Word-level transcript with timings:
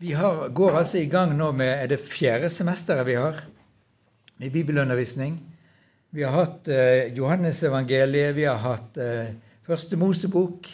Vi 0.00 0.12
har, 0.12 0.48
går 0.48 0.76
altså 0.78 0.98
i 0.98 1.08
gang 1.10 1.32
nå 1.34 1.48
med 1.58 1.72
er 1.72 1.88
det 1.90 1.96
fjerde 1.98 2.46
semesteret 2.54 3.06
vi 3.08 3.16
har 3.18 3.40
i 4.38 4.50
bibelundervisning. 4.54 5.40
Vi 6.14 6.22
har 6.22 6.36
hatt 6.36 6.68
eh, 6.70 7.08
Johannesevangeliet, 7.16 8.36
vi 8.36 8.44
har 8.46 8.60
hatt 8.62 9.00
eh, 9.02 9.32
Første 9.66 9.98
Mosebok, 9.98 10.68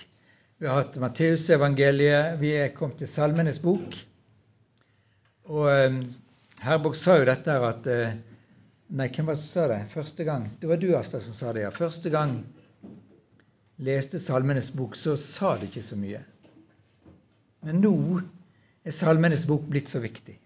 vi 0.60 0.68
har 0.68 0.82
hatt 0.82 0.98
Matteusevangeliet, 1.00 2.36
vi 2.42 2.52
er 2.52 2.74
kommet 2.76 3.00
til 3.00 3.08
Salmenes 3.08 3.62
bok. 3.64 3.96
Og 5.48 5.70
eh, 5.72 5.96
Herborg 6.60 7.00
sa 7.00 7.16
jo 7.16 7.24
dette 7.30 7.56
her 7.56 7.66
at 7.70 7.88
eh, 7.88 8.20
Nei, 8.94 9.08
hvem 9.08 9.32
var 9.32 9.38
det 9.38 9.40
som 9.40 9.48
sa 9.56 9.66
det? 9.72 9.80
Første 9.90 10.28
gang 10.28 10.44
Det 10.60 10.68
var 10.68 10.76
du, 10.84 10.90
Asta, 11.00 11.18
som 11.24 11.32
sa 11.32 11.56
det. 11.56 11.64
ja. 11.64 11.72
Første 11.72 12.12
gang 12.12 12.42
leste 13.80 14.20
Salmenes 14.20 14.68
bok, 14.76 15.00
så 15.00 15.16
sa 15.16 15.56
det 15.56 15.72
ikke 15.72 15.88
så 15.88 15.96
mye. 15.96 16.20
Men 17.64 17.80
nå 17.80 17.96
er 18.84 18.92
Salmenes 18.92 19.46
bok 19.48 19.64
blitt 19.70 19.88
så 19.88 20.00
viktig. 20.04 20.36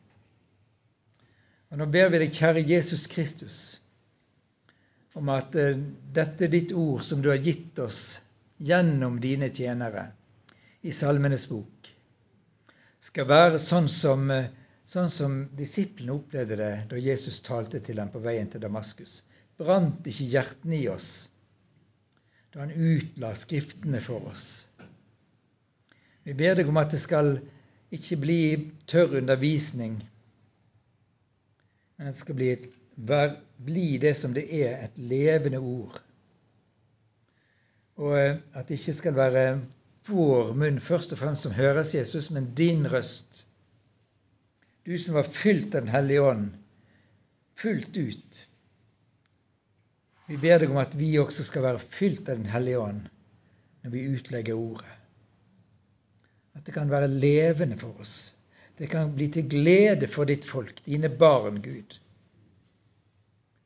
Og 1.69 1.81
Nå 1.81 1.89
ber 1.93 2.12
vi 2.12 2.21
deg, 2.23 2.33
kjære 2.33 2.65
Jesus 2.65 3.07
Kristus, 3.11 3.59
om 5.19 5.29
at 5.35 5.57
uh, 5.59 5.75
dette 6.15 6.48
ditt 6.53 6.73
ord 6.73 7.03
som 7.05 7.21
du 7.23 7.29
har 7.33 7.43
gitt 7.43 7.79
oss 7.83 8.21
gjennom 8.62 9.19
dine 9.21 9.51
tjenere 9.55 10.09
i 10.87 10.95
Salmenes 10.95 11.48
bok, 11.51 11.91
skal 13.03 13.29
være 13.29 13.61
sånn 13.62 13.91
som, 13.93 14.31
uh, 14.31 14.47
sånn 14.89 15.11
som 15.12 15.41
disiplene 15.59 16.15
opplevde 16.15 16.61
det 16.62 16.73
da 16.93 17.03
Jesus 17.03 17.43
talte 17.45 17.83
til 17.84 18.01
dem 18.01 18.15
på 18.15 18.23
veien 18.25 18.48
til 18.53 18.62
Damaskus. 18.62 19.20
Brant 19.59 20.07
ikke 20.07 20.31
hjertene 20.37 20.79
i 20.79 20.89
oss 20.93 21.29
da 22.55 22.62
han 22.62 22.73
utla 22.73 23.34
Skriftene 23.37 24.01
for 24.01 24.31
oss? 24.31 24.65
Vi 26.25 26.33
ber 26.39 26.57
deg 26.57 26.69
om 26.70 26.79
at 26.81 26.95
det 26.95 27.01
skal 27.03 27.34
ikke 27.91 28.16
bli 28.20 28.41
tørr 28.87 29.16
undervisning, 29.20 30.02
men 31.97 32.06
det 32.06 32.17
skal 32.17 32.36
bli, 32.39 32.50
et, 32.53 32.69
bli 33.64 33.97
det 33.98 34.14
som 34.17 34.34
det 34.36 34.45
er, 34.62 34.84
et 34.84 34.98
levende 34.98 35.58
ord. 35.58 36.03
Og 37.98 38.14
eh, 38.19 38.36
at 38.55 38.69
det 38.69 38.78
ikke 38.78 38.95
skal 38.95 39.17
være 39.17 39.47
vår 40.08 40.53
munn 40.56 40.78
først 40.80 41.12
og 41.12 41.20
fremst 41.20 41.45
som 41.45 41.56
høres 41.56 41.95
Jesus, 41.95 42.30
men 42.30 42.53
din 42.56 42.86
røst. 42.92 43.45
Du 44.86 44.95
som 44.98 45.19
var 45.19 45.27
fylt 45.28 45.75
av 45.75 45.84
Den 45.84 45.92
hellige 45.92 46.23
ånd, 46.23 46.47
fullt 47.58 47.97
ut. 47.97 48.45
Vi 50.28 50.36
ber 50.36 50.61
deg 50.61 50.70
om 50.70 50.78
at 50.80 50.95
vi 50.97 51.17
også 51.19 51.45
skal 51.45 51.67
være 51.67 51.83
fylt 51.83 52.28
av 52.28 52.39
Den 52.39 52.52
hellige 52.52 52.78
ånd 52.80 53.08
når 53.83 53.91
vi 53.91 54.06
utlegger 54.14 54.55
ordet. 54.55 54.98
At 56.59 56.67
det 56.67 56.75
kan 56.75 56.91
være 56.91 57.09
levende 57.09 57.78
for 57.78 58.03
oss. 58.03 58.34
Det 58.78 58.91
kan 58.91 59.14
bli 59.14 59.31
til 59.31 59.47
glede 59.51 60.11
for 60.11 60.27
ditt 60.27 60.45
folk, 60.47 60.83
dine 60.84 61.09
barn, 61.09 61.62
Gud. 61.62 61.98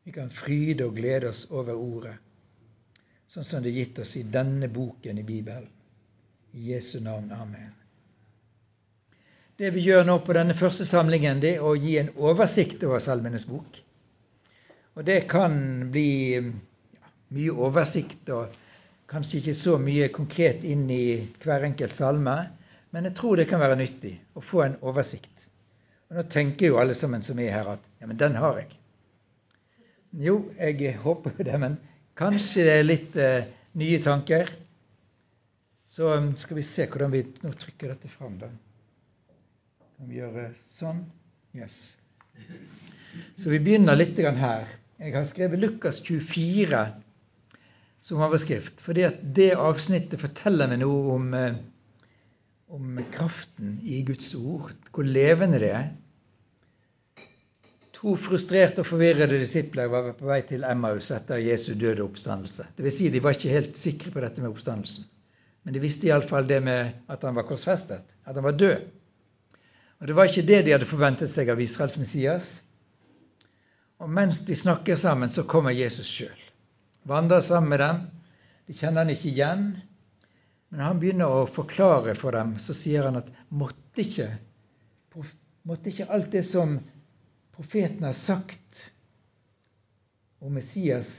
Vi 0.05 0.13
kan 0.13 0.31
fryde 0.31 0.85
og 0.85 0.97
glede 0.97 1.29
oss 1.31 1.47
over 1.51 1.77
ordet, 1.79 2.17
sånn 3.31 3.47
som 3.47 3.63
det 3.63 3.71
er 3.71 3.79
gitt 3.81 4.01
oss 4.03 4.17
i 4.19 4.25
denne 4.25 4.69
boken 4.73 5.21
i 5.21 5.25
Bibelen. 5.25 5.69
I 6.53 6.73
Jesu 6.73 6.99
navn. 7.01 7.31
Amen. 7.33 7.71
Det 9.57 9.71
vi 9.73 9.85
gjør 9.85 10.05
nå 10.05 10.19
på 10.25 10.35
denne 10.37 10.57
første 10.59 10.85
samlingen, 10.89 11.41
det 11.41 11.55
er 11.57 11.65
å 11.65 11.77
gi 11.79 11.95
en 12.01 12.11
oversikt 12.19 12.83
over 12.89 13.01
Salmenes 13.01 13.47
bok. 13.49 13.79
Og 14.97 15.05
det 15.07 15.23
kan 15.31 15.55
bli 15.93 16.35
ja, 16.35 17.13
mye 17.37 17.55
oversikt 17.69 18.33
og 18.35 18.57
kanskje 19.13 19.39
ikke 19.39 19.55
så 19.57 19.77
mye 19.81 20.09
konkret 20.13 20.65
inn 20.65 20.89
i 20.93 21.05
hver 21.45 21.65
enkelt 21.69 21.95
salme. 21.95 22.37
Men 22.93 23.09
jeg 23.09 23.17
tror 23.17 23.41
det 23.41 23.49
kan 23.49 23.63
være 23.63 23.79
nyttig 23.81 24.13
å 24.37 24.43
få 24.45 24.67
en 24.67 24.77
oversikt. 24.85 25.47
Og 26.11 26.19
Nå 26.19 26.27
tenker 26.33 26.69
jo 26.69 26.81
alle 26.81 26.95
sammen 26.97 27.25
som 27.25 27.39
er 27.41 27.55
her, 27.55 27.71
at 27.77 27.87
ja, 28.03 28.09
men 28.09 28.19
den 28.21 28.37
har 28.37 28.59
jeg. 28.61 28.69
Jo, 30.21 30.35
jeg 30.59 30.99
håper 31.01 31.39
jo 31.39 31.47
det, 31.49 31.61
men 31.61 31.79
kanskje 32.21 32.67
det 32.67 32.75
er 32.77 32.85
litt 32.85 33.17
eh, 33.17 33.49
nye 33.81 34.01
tanker. 34.05 34.51
Så 35.89 36.11
um, 36.17 36.35
skal 36.37 36.57
vi 36.57 36.65
se 36.69 36.85
hvordan 36.89 37.13
vi 37.13 37.25
nå 37.45 37.55
trykker 37.57 37.95
dette 37.95 38.11
fram, 38.13 38.37
da. 38.41 38.51
Kan 39.97 40.13
vi 40.13 40.21
gjøre 40.21 40.51
sånn? 40.77 41.03
Yes. 41.57 41.81
Så 43.37 43.53
vi 43.53 43.61
begynner 43.61 43.97
litt 43.97 44.21
her. 44.21 44.69
Jeg 45.01 45.17
har 45.17 45.27
skrevet 45.29 45.61
Lukas 45.61 46.01
24 46.05 46.85
som 48.03 48.23
overskrift, 48.25 48.81
fordi 48.85 49.05
at 49.07 49.21
det 49.37 49.53
avsnittet 49.57 50.21
forteller 50.21 50.71
meg 50.71 50.81
noe 50.83 51.17
om 51.17 51.29
eh, 51.39 51.61
om 52.73 53.01
kraften 53.13 53.81
i 53.85 54.01
Guds 54.03 54.35
ord, 54.35 54.73
hvor 54.95 55.05
levende 55.05 55.59
det 55.61 55.71
er. 55.77 55.91
To 57.99 58.15
frustrerte 58.17 58.81
og 58.81 58.89
forvirrede 58.89 59.39
disipler 59.43 59.91
var 59.93 60.09
på 60.17 60.27
vei 60.31 60.41
til 60.49 60.65
Emmaus 60.65 61.11
etter 61.13 61.43
Jesu 61.43 61.75
døde 61.79 62.03
oppstandelse. 62.03 62.71
Det 62.77 62.87
vil 62.87 62.95
si, 62.97 63.11
de 63.13 63.21
var 63.23 63.37
ikke 63.37 63.53
helt 63.53 63.77
sikre 63.77 64.15
på 64.15 64.25
dette 64.25 64.41
med 64.41 64.51
oppstandelsen. 64.55 65.05
Men 65.63 65.77
de 65.77 65.85
visste 65.85 66.09
iallfall 66.09 66.49
det 66.49 66.63
med 66.65 66.97
at 67.13 67.23
han 67.23 67.37
var 67.37 67.47
korsfestet, 67.47 68.03
at 68.25 68.35
han 68.35 68.49
var 68.49 68.57
død. 68.57 68.89
Og 70.01 70.09
Det 70.09 70.17
var 70.17 70.25
ikke 70.25 70.47
det 70.49 70.65
de 70.65 70.73
hadde 70.73 70.89
forventet 70.89 71.31
seg 71.31 71.53
av 71.53 71.61
Israels 71.61 71.99
Messias. 72.01 72.51
Og 74.03 74.11
mens 74.11 74.41
de 74.49 74.57
snakker 74.57 74.97
sammen, 74.99 75.31
så 75.31 75.45
kommer 75.47 75.71
Jesus 75.71 76.09
sjøl. 76.11 76.41
Vandrer 77.05 77.41
sammen 77.41 77.71
med 77.71 77.79
dem. 77.79 78.01
De 78.67 78.75
kjenner 78.75 79.05
han 79.05 79.13
ikke 79.15 79.31
igjen. 79.31 79.69
Men 80.73 80.81
han 80.87 81.01
begynner 81.03 81.29
å 81.29 81.45
forklare 81.53 82.15
for 82.17 82.33
dem, 82.33 82.55
så 82.57 82.73
sier 82.73 83.05
han 83.05 83.19
at 83.21 83.27
måtte 83.53 84.07
ikke, 84.07 84.31
måtte 85.69 85.91
ikke 85.91 86.07
alt 86.09 86.31
det 86.33 86.41
som 86.49 86.79
profeten 87.53 88.07
har 88.09 88.17
sagt 88.17 88.87
om 90.41 90.55
Messias, 90.57 91.11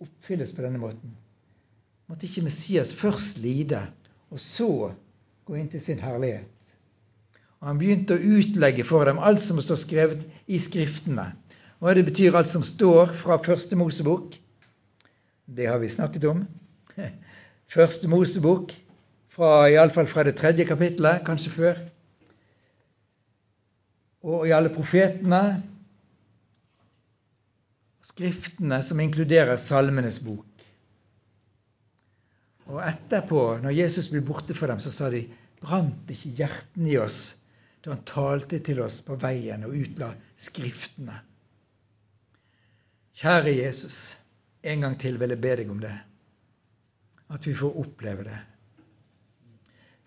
oppfylles 0.00 0.54
på 0.56 0.64
denne 0.64 0.80
måten? 0.80 1.12
Måtte 2.08 2.24
ikke 2.24 2.46
Messias 2.46 2.94
først 2.96 3.42
lide, 3.44 3.82
og 4.32 4.40
så 4.40 4.70
gå 5.44 5.60
inn 5.60 5.68
til 5.68 5.84
sin 5.84 6.00
herlighet? 6.00 6.48
Og 7.60 7.68
Han 7.68 7.82
begynte 7.82 8.16
å 8.16 8.32
utlegge 8.38 8.88
for 8.88 9.04
dem 9.04 9.20
alt 9.20 9.44
som 9.44 9.60
står 9.60 9.82
skrevet 9.84 10.24
i 10.48 10.56
Skriftene. 10.56 11.34
Hva 11.84 11.92
det 11.92 12.06
betyr 12.08 12.40
alt 12.40 12.48
som 12.48 12.64
står 12.64 13.12
fra 13.20 13.36
Første 13.44 13.76
Mosebok. 13.76 14.40
Det 15.44 15.68
har 15.68 15.84
vi 15.84 15.92
snakket 15.92 16.24
om. 16.32 16.46
Første 17.76 18.08
Mosebok 18.08 18.72
fra, 19.36 19.68
Iallfall 19.68 20.08
fra 20.08 20.24
det 20.24 20.36
tredje 20.38 20.64
kapittelet, 20.68 21.24
kanskje 21.26 21.52
før. 21.52 21.80
Og 24.26 24.46
i 24.48 24.54
alle 24.56 24.72
profetene. 24.72 25.42
Skriftene 28.06 28.80
som 28.86 29.00
inkluderer 29.02 29.58
Salmenes 29.60 30.18
bok. 30.24 30.46
Og 32.66 32.80
etterpå, 32.82 33.42
når 33.62 33.76
Jesus 33.76 34.08
ble 34.10 34.24
borte 34.26 34.56
for 34.56 34.70
dem, 34.72 34.80
så 34.82 34.90
sa 34.90 35.10
de 35.12 35.26
brant 35.60 36.10
ikke 36.10 36.32
hjertene 36.40 36.94
i 36.94 36.98
oss 36.98 37.20
da 37.84 37.92
han 37.92 38.02
talte 38.08 38.58
til 38.66 38.80
oss 38.82 38.98
på 39.06 39.14
veien 39.22 39.62
og 39.62 39.76
utla 39.78 40.08
Skriftene. 40.42 41.20
Kjære 43.16 43.52
Jesus, 43.54 44.18
en 44.66 44.82
gang 44.82 44.96
til 44.98 45.20
vil 45.20 45.32
jeg 45.32 45.40
be 45.44 45.54
deg 45.60 45.70
om 45.70 45.78
det. 45.80 45.94
At 47.30 47.46
vi 47.46 47.54
får 47.56 47.78
oppleve 47.84 48.26
det. 48.26 48.40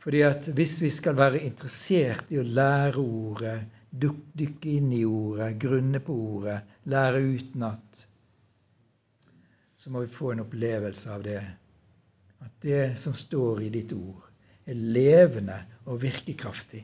Fordi 0.10 0.24
at 0.26 0.48
hvis 0.58 0.72
vi 0.82 0.90
skal 0.90 1.14
være 1.20 1.44
interessert 1.46 2.32
i 2.34 2.40
å 2.42 2.44
lære 2.44 2.98
ordet, 2.98 3.60
dykke 3.94 4.72
inn 4.72 4.88
i 4.98 5.04
ordet, 5.06 5.52
grunne 5.62 6.02
på 6.02 6.16
ordet, 6.40 6.56
lære 6.90 7.22
utenat, 7.22 8.00
så 9.78 9.94
må 9.94 10.02
vi 10.08 10.10
få 10.16 10.32
en 10.34 10.42
opplevelse 10.48 11.14
av 11.14 11.28
det. 11.30 11.38
At 12.42 12.58
det 12.66 12.82
som 12.98 13.14
står 13.14 13.62
i 13.68 13.70
ditt 13.78 13.94
ord, 13.94 14.26
er 14.66 14.82
levende 14.98 15.62
og 15.86 16.02
virkekraftig. 16.02 16.82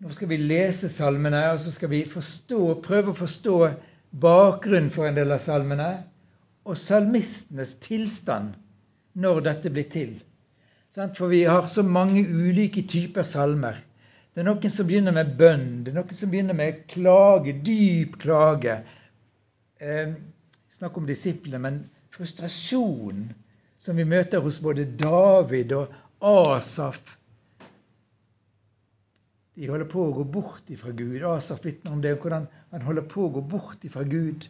Nå 0.00 0.16
skal 0.16 0.32
vi 0.32 0.40
lese 0.40 0.88
salmene, 0.88 1.50
og 1.52 1.60
så 1.60 1.76
skal 1.76 1.92
vi 1.92 2.06
forstå, 2.08 2.78
prøve 2.80 3.12
å 3.12 3.22
forstå 3.26 3.58
bakgrunnen 4.24 4.88
for 4.88 5.04
en 5.04 5.20
del 5.20 5.36
av 5.36 5.44
salmene 5.52 5.94
og 6.64 6.80
salmistenes 6.80 7.76
tilstand 7.84 8.56
når 9.16 9.42
dette 9.48 9.72
blir 9.72 9.88
til. 9.92 10.16
For 10.96 11.28
vi 11.28 11.42
har 11.44 11.66
så 11.68 11.82
mange 11.82 12.22
ulike 12.24 12.86
typer 12.88 13.26
salmer. 13.26 13.80
Det 14.32 14.42
er 14.42 14.48
noen 14.48 14.72
som 14.72 14.88
begynner 14.88 15.14
med 15.16 15.32
bønn, 15.38 15.68
det 15.84 15.92
er 15.92 15.96
noen 15.96 16.16
som 16.16 16.32
begynner 16.32 16.56
med 16.56 16.82
klage, 16.92 17.54
dyp 17.64 18.18
klage. 18.20 18.78
Eh, 19.80 20.12
snakk 20.68 20.96
om 21.00 21.08
disiplene, 21.08 21.60
men 21.64 21.78
frustrasjon 22.12 23.30
som 23.80 23.96
vi 23.96 24.04
møter 24.08 24.44
hos 24.44 24.58
både 24.60 24.84
David 25.00 25.72
og 25.76 25.94
Asaf. 26.20 27.16
De 29.56 29.68
holder 29.70 29.88
på 29.88 30.04
å 30.04 30.12
gå 30.18 30.24
bort 30.28 30.68
ifra 30.72 30.92
Gud. 30.92 31.22
Asaf 31.24 31.64
vitner 31.64 31.96
om 31.96 32.04
det, 32.04 32.18
hvordan 32.20 32.44
han 32.72 32.84
holder 32.84 33.08
på 33.08 33.24
å 33.24 33.32
gå 33.38 33.44
bort 33.56 33.84
ifra 33.88 34.04
Gud. 34.04 34.48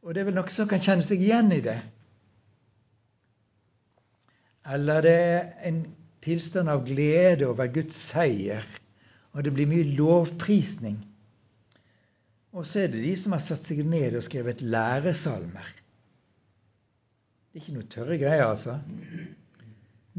Og 0.00 0.14
det 0.14 0.22
er 0.22 0.30
vel 0.30 0.38
noen 0.40 0.52
som 0.52 0.68
kan 0.68 0.80
kjenne 0.80 1.04
seg 1.04 1.20
igjen 1.20 1.52
i 1.52 1.60
det. 1.64 1.76
Eller 4.68 5.02
det 5.02 5.14
er 5.16 5.46
en 5.70 5.84
tilstand 6.24 6.68
av 6.68 6.84
glede 6.84 7.48
over 7.48 7.70
Guds 7.72 7.96
seier. 8.10 8.66
Og 9.32 9.44
det 9.46 9.52
blir 9.54 9.70
mye 9.70 9.86
lovprisning. 9.96 10.98
Og 12.52 12.66
så 12.66 12.84
er 12.84 12.90
det 12.92 13.04
de 13.04 13.12
som 13.16 13.36
har 13.36 13.42
satt 13.44 13.66
seg 13.66 13.84
ned 13.86 14.16
og 14.18 14.24
skrevet 14.26 14.62
læresalmer. 14.62 15.68
Det 17.50 17.58
er 17.58 17.62
ikke 17.62 17.76
noe 17.76 17.90
tørre 17.90 18.18
greier, 18.18 18.44
altså. 18.46 18.76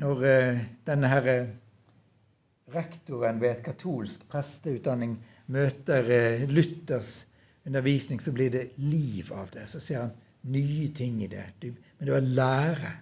Når 0.02 0.24
uh, 0.24 0.62
denne 0.88 1.12
her 1.12 1.28
uh, 1.28 1.52
rektoren 2.76 3.40
ved 3.44 3.58
et 3.58 3.66
katolsk 3.66 4.24
presteutdanning 4.32 5.18
møter 5.52 6.08
uh, 6.08 6.48
Luthers 6.52 7.28
undervisning, 7.68 8.24
så 8.24 8.34
blir 8.36 8.52
det 8.56 8.66
liv 8.80 9.32
av 9.36 9.52
det. 9.54 9.68
Så 9.72 9.84
ser 9.84 10.06
han 10.06 10.16
nye 10.52 10.88
ting 10.96 11.20
i 11.24 11.30
det. 11.32 11.46
Men 11.62 12.08
det 12.08 12.16
var 12.16 12.30
lære. 12.40 12.94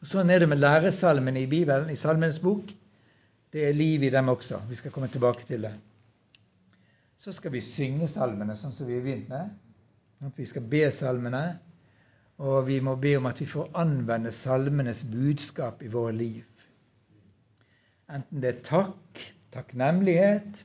Og 0.00 0.08
Sånn 0.08 0.30
er 0.32 0.40
det 0.40 0.48
med 0.48 0.62
læresalmene 0.62 1.42
i 1.42 1.48
Bibelen, 1.48 1.90
i 1.92 1.98
Salmenes 1.98 2.38
bok. 2.40 2.70
Det 3.52 3.66
er 3.68 3.76
liv 3.76 4.06
i 4.06 4.12
dem 4.12 4.30
også. 4.32 4.62
Vi 4.68 4.78
skal 4.78 4.92
komme 4.94 5.10
tilbake 5.12 5.44
til 5.44 5.66
det. 5.66 5.74
Så 7.20 7.34
skal 7.36 7.52
vi 7.52 7.60
synge 7.60 8.08
salmene 8.08 8.56
sånn 8.56 8.72
som 8.72 8.88
vi 8.88 8.96
har 8.96 9.04
begynt 9.04 9.28
med. 9.28 9.50
Vi 10.36 10.46
skal 10.48 10.64
be 10.72 10.86
salmene, 10.92 11.42
og 12.40 12.64
vi 12.68 12.78
må 12.84 12.94
be 13.00 13.12
om 13.18 13.28
at 13.28 13.40
vi 13.42 13.48
får 13.48 13.74
anvende 13.76 14.32
salmenes 14.32 15.02
budskap 15.12 15.82
i 15.84 15.92
våre 15.92 16.14
liv. 16.16 16.46
Enten 18.10 18.40
det 18.40 18.54
er 18.54 18.64
takk, 18.64 19.20
takknemlighet, 19.52 20.64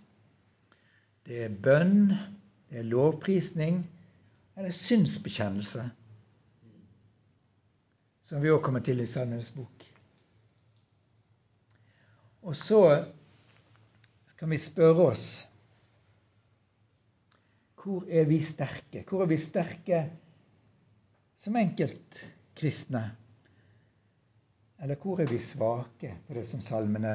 det 1.27 1.43
er 1.49 1.59
bønn, 1.67 2.15
det 2.71 2.79
er 2.79 2.87
lovprisning 2.87 3.83
eller 4.55 4.71
synsbekjennelse 4.75 5.83
som 8.25 8.41
vi 8.41 8.49
òg 8.49 8.63
kommer 8.65 8.81
til 8.81 9.03
i 9.03 9.09
Salmenes 9.09 9.51
bok. 9.53 9.83
Og 12.45 12.55
så 12.57 12.79
kan 14.37 14.49
vi 14.49 14.57
spørre 14.61 15.11
oss 15.11 15.25
hvor 17.85 18.07
er 18.09 18.25
vi 18.25 18.39
sterke? 18.41 19.03
Hvor 19.05 19.21
er 19.21 19.29
vi 19.29 19.37
sterke 19.37 19.99
som 21.37 21.57
enkeltkristne? 21.59 23.03
Eller 24.81 24.97
hvor 25.01 25.21
er 25.21 25.29
vi 25.29 25.37
svake 25.39 26.15
på 26.25 26.33
det 26.33 26.47
som 26.49 26.63
salmene 26.65 27.13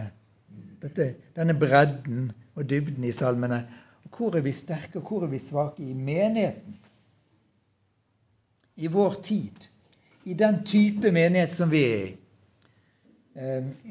dette, 0.82 1.08
Denne 1.34 1.58
bredden 1.58 2.30
og 2.54 2.70
dybden 2.70 3.04
i 3.04 3.12
salmene. 3.12 3.64
Og 4.04 4.14
hvor 4.16 4.38
er 4.38 4.46
vi 4.46 4.54
sterke, 4.54 5.02
og 5.02 5.08
hvor 5.08 5.26
er 5.26 5.34
vi 5.34 5.42
svake 5.42 5.82
i 5.82 5.94
menigheten? 5.94 6.78
I 8.76 8.86
vår 8.86 9.18
tid 9.26 9.66
i 10.30 10.34
den 10.38 10.60
type 10.64 11.10
menighet 11.10 11.52
som 11.52 11.70
vi 11.72 11.82
er 11.84 12.02
i. 12.06 12.10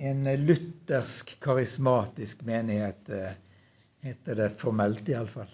En 0.10 0.28
luthersk, 0.40 1.34
karismatisk 1.44 2.44
menighet, 2.48 3.10
eh, 3.10 3.34
heter 4.08 4.38
det 4.40 4.50
formelt 4.62 5.10
iallfall. 5.12 5.50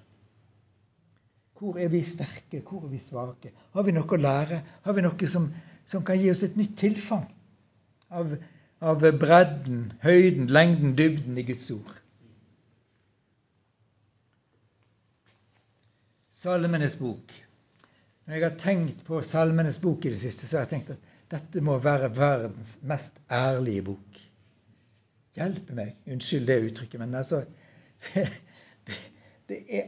Hvor 1.56 1.80
er 1.80 1.90
vi 1.90 2.04
sterke, 2.04 2.62
hvor 2.62 2.84
er 2.84 2.92
vi 2.92 3.00
svake? 3.00 3.54
Har 3.74 3.88
vi 3.88 3.96
noe 3.96 4.06
å 4.06 4.20
lære? 4.20 4.60
Har 4.86 4.98
vi 4.98 5.06
noe 5.06 5.30
som, 5.32 5.48
som 5.88 6.04
kan 6.06 6.20
gi 6.20 6.30
oss 6.34 6.44
et 6.46 6.58
nytt 6.60 6.76
tilfang 6.78 7.24
av, 8.12 8.36
av 8.84 9.06
bredden, 9.24 9.88
høyden, 10.04 10.52
lengden, 10.52 10.94
dybden 11.00 11.40
i 11.40 11.48
Guds 11.48 11.72
ord? 11.74 11.96
Salmenes 16.36 17.00
bok. 17.00 17.32
Når 18.26 18.34
jeg 18.34 18.44
har 18.50 18.58
tenkt 18.58 19.04
på 19.06 19.22
Salmenes 19.22 19.78
bok 19.82 20.06
i 20.06 20.12
det 20.14 20.20
siste, 20.20 20.48
så 20.48 20.58
har 20.58 20.66
jeg 20.66 20.74
tenkt 20.76 20.96
at 20.96 21.12
dette 21.36 21.62
må 21.62 21.78
være 21.82 22.10
verdens 22.18 22.76
mest 22.86 23.20
ærlige 23.32 23.84
bok. 23.86 24.22
Hjelpe 25.36 25.76
meg. 25.78 25.94
Unnskyld 26.10 26.48
det 26.48 26.62
uttrykket, 26.70 27.00
men 27.02 27.16
altså 27.16 27.44
Det, 28.86 28.98
det, 29.50 29.58
er 29.70 29.88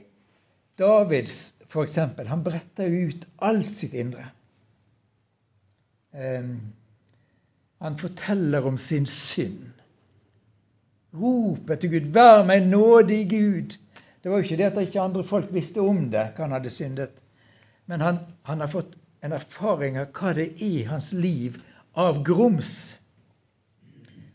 Davids, 0.77 1.55
for 1.69 1.83
eksempel, 1.83 2.27
han 2.27 2.43
bretter 2.43 2.89
ut 2.89 3.27
alt 3.45 3.73
sitt 3.77 3.93
indre. 3.93 4.25
Um, 6.13 6.73
han 7.81 7.97
forteller 7.99 8.65
om 8.65 8.77
sin 8.77 9.05
synd. 9.05 9.69
Ropet 11.13 11.79
til 11.79 11.89
Gud 11.89 12.09
'Vær 12.13 12.45
meg 12.45 12.65
nådig, 12.67 13.21
Gud'. 13.33 13.77
Det 14.23 14.31
var 14.31 14.37
jo 14.37 14.43
ikke 14.43 14.57
det 14.57 14.71
at 14.71 14.81
ikke 14.81 15.01
andre 15.01 15.23
folk 15.23 15.53
visste 15.53 15.81
om 15.81 16.09
det, 16.11 16.31
hva 16.35 16.43
han 16.43 16.51
hadde 16.57 16.73
syndet. 16.73 17.21
Men 17.89 18.01
han, 18.01 18.17
han, 18.43 18.59
har 18.61 18.67
fått 18.67 18.95
en 19.23 19.33
erfaring 19.33 19.97
av 19.99 20.09
hva 20.15 20.33
det 20.35 20.47
er 20.51 20.63
i 20.65 20.83
hans 20.87 21.13
liv 21.15 21.57
av 21.95 22.19
grums. 22.27 22.71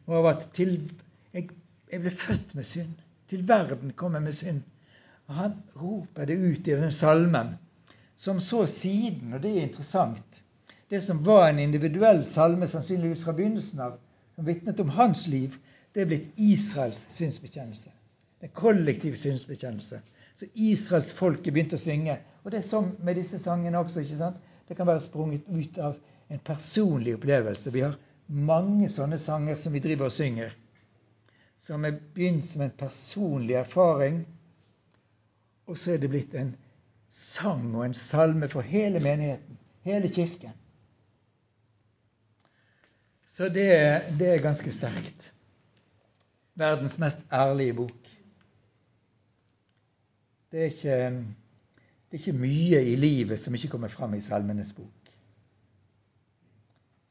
Og 0.08 0.14
av 0.22 0.28
at 0.30 0.46
til, 0.56 0.78
jeg, 1.36 1.50
jeg, 1.92 2.00
ble 2.00 2.12
født 2.16 2.54
med 2.58 2.66
synd. 2.66 2.94
Til 3.28 3.44
verden 3.48 3.92
kom 3.96 4.16
jeg 4.16 4.24
med 4.24 4.38
synd. 4.38 4.62
Og 5.28 5.36
han 5.36 5.58
roper 5.78 6.28
det 6.28 6.38
ut 6.40 6.68
i 6.68 6.78
den 6.80 6.96
salmen, 6.96 7.54
som 8.16 8.40
så 8.40 8.64
siden, 8.68 9.32
og 9.32 9.44
det 9.44 9.52
er 9.52 9.66
interessant 9.66 10.42
Det 10.90 11.00
som 11.00 11.22
var 11.24 11.46
en 11.48 11.58
individuell 11.58 12.24
salme 12.28 12.66
sannsynligvis 12.68 13.22
fra 13.24 13.32
begynnelsen 13.32 13.80
av, 13.80 13.94
som 14.36 14.44
vitnet 14.44 14.80
om 14.80 14.90
hans 14.92 15.26
liv, 15.28 15.54
det 15.94 16.02
er 16.02 16.08
blitt 16.10 16.40
Israels 16.40 17.06
synsbekjennelse. 17.16 17.88
Den 18.40 18.50
kollektive 18.52 18.74
kollektiv 18.74 19.16
synsbekjennelse. 19.16 20.00
Så 20.34 20.48
israelsfolket 20.54 21.52
begynte 21.52 21.78
å 21.78 21.82
synge. 21.82 22.18
Og 22.42 22.52
det 22.52 22.62
er 22.62 22.66
sånn 22.66 22.94
med 23.04 23.18
disse 23.20 23.38
sangene 23.42 23.80
også. 23.80 24.02
ikke 24.02 24.18
sant? 24.18 24.40
Det 24.68 24.76
kan 24.78 24.88
være 24.88 25.04
sprunget 25.04 25.48
ut 25.48 25.78
av 25.78 25.98
en 26.32 26.40
personlig 26.40 27.16
opplevelse. 27.18 27.70
Vi 27.74 27.84
har 27.84 27.98
mange 28.26 28.88
sånne 28.88 29.18
sanger 29.20 29.58
som 29.60 29.74
vi 29.74 29.82
driver 29.84 30.08
og 30.08 30.14
synger, 30.14 30.54
som 31.60 31.84
er 31.84 31.98
begynt 32.14 32.46
som 32.48 32.64
en 32.64 32.74
personlig 32.78 33.58
erfaring, 33.60 34.22
og 35.68 35.78
så 35.78 35.94
er 35.94 36.02
det 36.02 36.10
blitt 36.10 36.34
en 36.38 36.54
sang 37.12 37.68
og 37.74 37.84
en 37.84 37.94
salme 37.96 38.48
for 38.50 38.64
hele 38.66 39.02
menigheten, 39.04 39.58
hele 39.84 40.08
kirken. 40.08 40.56
Så 43.32 43.48
det, 43.48 43.68
det 44.18 44.28
er 44.28 44.42
ganske 44.44 44.72
sterkt. 44.72 45.28
Verdens 46.58 46.98
mest 47.00 47.22
ærlige 47.32 47.76
bok. 47.78 48.01
Det 50.52 50.60
er, 50.60 50.64
ikke, 50.64 50.96
det 52.10 52.18
er 52.18 52.20
ikke 52.20 52.36
mye 52.36 52.80
i 52.84 52.96
livet 53.00 53.40
som 53.40 53.54
ikke 53.56 53.70
kommer 53.72 53.88
fram 53.88 54.12
i 54.14 54.20
Salmenes 54.20 54.74
bok. 54.76 55.12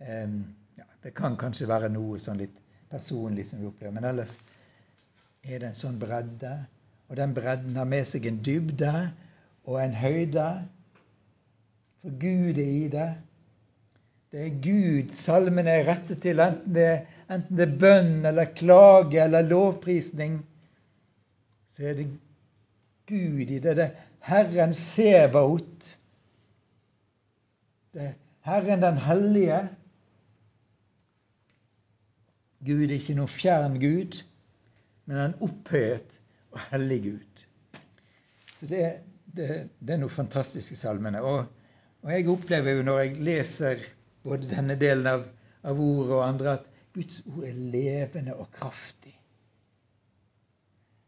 Ja, 0.02 0.86
det 1.02 1.14
kan 1.18 1.40
kanskje 1.42 1.70
være 1.70 1.90
noe 1.90 2.20
sånn 2.22 2.38
litt 2.42 2.60
personlig 2.92 3.48
som 3.50 3.64
vi 3.64 3.70
opplever, 3.72 3.96
men 3.98 4.06
ellers 4.12 4.36
er 5.42 5.58
det 5.58 5.72
en 5.72 5.80
sånn 5.80 5.98
bredde. 6.02 6.54
Og 7.10 7.18
den 7.18 7.34
bredden 7.34 7.82
har 7.82 7.90
med 7.90 8.06
seg 8.08 8.30
en 8.30 8.40
dybde 8.46 8.94
og 9.66 9.82
en 9.82 9.98
høyde. 9.98 10.48
For 12.02 12.22
Gud 12.22 12.62
er 12.62 12.72
i 12.78 12.88
det. 12.94 13.10
Det 14.32 14.46
er 14.46 14.60
Gud 14.64 15.16
salmene 15.18 15.80
er 15.82 15.88
rettet 15.90 16.22
til, 16.24 16.40
enten 16.40 16.78
det, 16.78 16.92
enten 17.26 17.58
det 17.58 17.66
er 17.68 17.80
bønn 17.82 18.20
eller 18.30 18.54
klage 18.54 19.26
eller 19.26 19.50
lovprisning. 19.50 20.44
Så 21.68 21.90
er 21.90 21.98
det 21.98 22.12
Gud 23.12 23.52
i 23.52 23.60
det. 23.60 23.76
Det 23.78 23.86
er 23.86 24.08
Herren 24.26 24.74
Sebaot. 24.78 25.92
Det 27.92 28.08
er 28.08 28.18
Herren 28.48 28.82
den 28.82 28.98
hellige. 28.98 29.62
Gud 32.66 32.84
er 32.86 32.98
ikke 32.98 33.18
noe 33.18 33.32
fjern 33.32 33.80
Gud, 33.82 34.20
men 35.10 35.18
en 35.18 35.40
opphøyet 35.42 36.20
og 36.54 36.62
hellig 36.70 37.00
Gud. 37.08 37.46
Så 38.54 38.70
det, 38.70 38.84
det, 39.26 39.48
det 39.80 39.96
er 39.96 40.02
noe 40.04 40.14
fantastisk 40.14 40.76
i 40.76 40.78
salmene. 40.78 41.24
Og, 41.26 41.48
og, 42.04 42.12
jeg 42.14 42.30
opplever 42.30 42.78
jo 42.78 42.86
når 42.86 43.00
jeg 43.02 43.16
leser 43.26 43.86
både 44.22 44.52
denne 44.52 44.78
delen 44.78 45.10
av, 45.10 45.26
av 45.66 45.82
ordet 45.82 46.14
og 46.20 46.26
andre, 46.28 46.54
at 46.60 46.70
Guds 46.94 47.24
ord 47.32 47.48
er 47.50 47.58
levende 47.74 48.36
og 48.38 48.52
kraftig. 48.54 49.01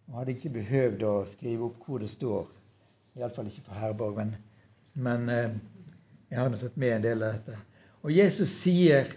Og 0.10 0.20
hadde 0.20 0.36
ikke 0.36 0.56
behøvd 0.58 1.06
å 1.08 1.14
skrive 1.30 1.70
opp 1.70 1.86
hvor 1.88 2.04
det 2.04 2.12
står. 2.12 2.48
Iallfall 3.18 3.50
ikke 3.52 3.68
for 3.68 3.80
Herborg, 3.80 4.18
men, 4.18 4.34
men 5.06 5.30
eh, 5.30 5.60
jeg 6.32 6.40
har 6.40 6.50
nå 6.50 6.58
tatt 6.58 6.80
med 6.82 6.96
en 6.96 7.06
del 7.06 7.26
av 7.26 7.36
dette. 7.38 7.60
Og 8.04 8.12
Jesus 8.12 8.52
sier 8.52 9.12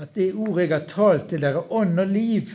at 0.00 0.16
det 0.16 0.32
ordet 0.34 0.66
jeg 0.66 0.74
har 0.74 0.88
talt 0.90 1.28
til 1.30 1.44
dere, 1.44 1.62
ånd 1.70 2.00
og 2.02 2.10
liv. 2.10 2.50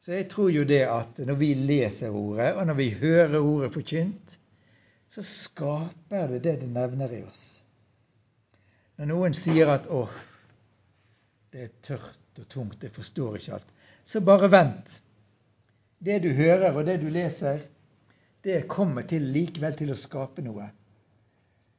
Så 0.00 0.14
jeg 0.16 0.28
tror 0.32 0.50
jo 0.52 0.64
det 0.68 0.82
at 0.88 1.18
når 1.28 1.38
vi 1.40 1.50
leser 1.54 2.14
ordet, 2.16 2.54
og 2.56 2.66
når 2.66 2.78
vi 2.78 2.88
hører 3.00 3.38
ordet 3.40 3.72
forkynt, 3.74 4.36
så 5.10 5.24
skaper 5.26 6.30
det 6.34 6.42
det 6.44 6.54
det 6.62 6.70
nevner 6.70 7.12
i 7.18 7.24
oss. 7.26 7.44
Når 9.00 9.10
noen 9.10 9.34
sier 9.34 9.70
at 9.72 9.88
'å, 9.88 10.04
det 11.52 11.62
er 11.64 11.70
tørt 11.82 12.40
og 12.40 12.48
tungt, 12.48 12.82
jeg 12.82 12.92
forstår 12.92 13.36
ikke 13.36 13.54
alt', 13.56 13.72
så 14.04 14.20
bare 14.24 14.50
vent. 14.52 14.96
Det 16.00 16.22
du 16.24 16.30
hører 16.32 16.72
og 16.72 16.86
det 16.86 17.00
du 17.02 17.08
leser, 17.12 17.60
det 18.44 18.68
kommer 18.68 19.04
til 19.08 19.26
likevel 19.34 19.76
til 19.76 19.92
å 19.92 19.98
skape 19.98 20.42
noe. 20.44 20.70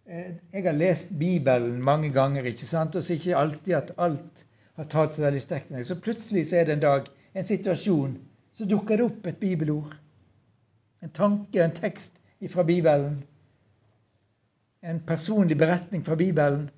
Eh, 0.06 0.38
jeg 0.54 0.66
har 0.66 0.78
lest 0.78 1.14
Bibelen 1.18 1.82
mange 1.82 2.12
ganger, 2.14 2.46
ikke 2.46 2.70
sant? 2.70 2.96
og 2.96 3.04
så 3.04 3.18
ikke 3.18 3.38
alltid 3.38 3.76
at 3.78 3.92
alt 3.98 4.46
har 4.78 4.90
talt 4.92 5.16
så 5.16 5.26
veldig 5.26 5.42
sterkt 5.42 5.70
til 5.70 5.78
meg. 5.78 5.88
Så 5.88 5.98
plutselig 6.02 6.48
så 6.50 6.62
er 6.62 6.70
det 6.70 6.78
en 6.78 6.86
dag, 6.86 7.10
en 7.34 7.48
situasjon, 7.48 8.16
så 8.52 8.68
dukker 8.70 9.00
det 9.00 9.08
opp 9.08 9.28
et 9.32 9.42
bibelord. 9.42 9.98
En 11.02 11.10
tanke, 11.10 11.64
en 11.64 11.74
tekst 11.74 12.18
fra 12.50 12.64
Bibelen. 12.64 13.22
En 14.82 15.00
personlig 15.06 15.58
beretning 15.58 16.06
fra 16.06 16.16
Bibelen, 16.16 16.70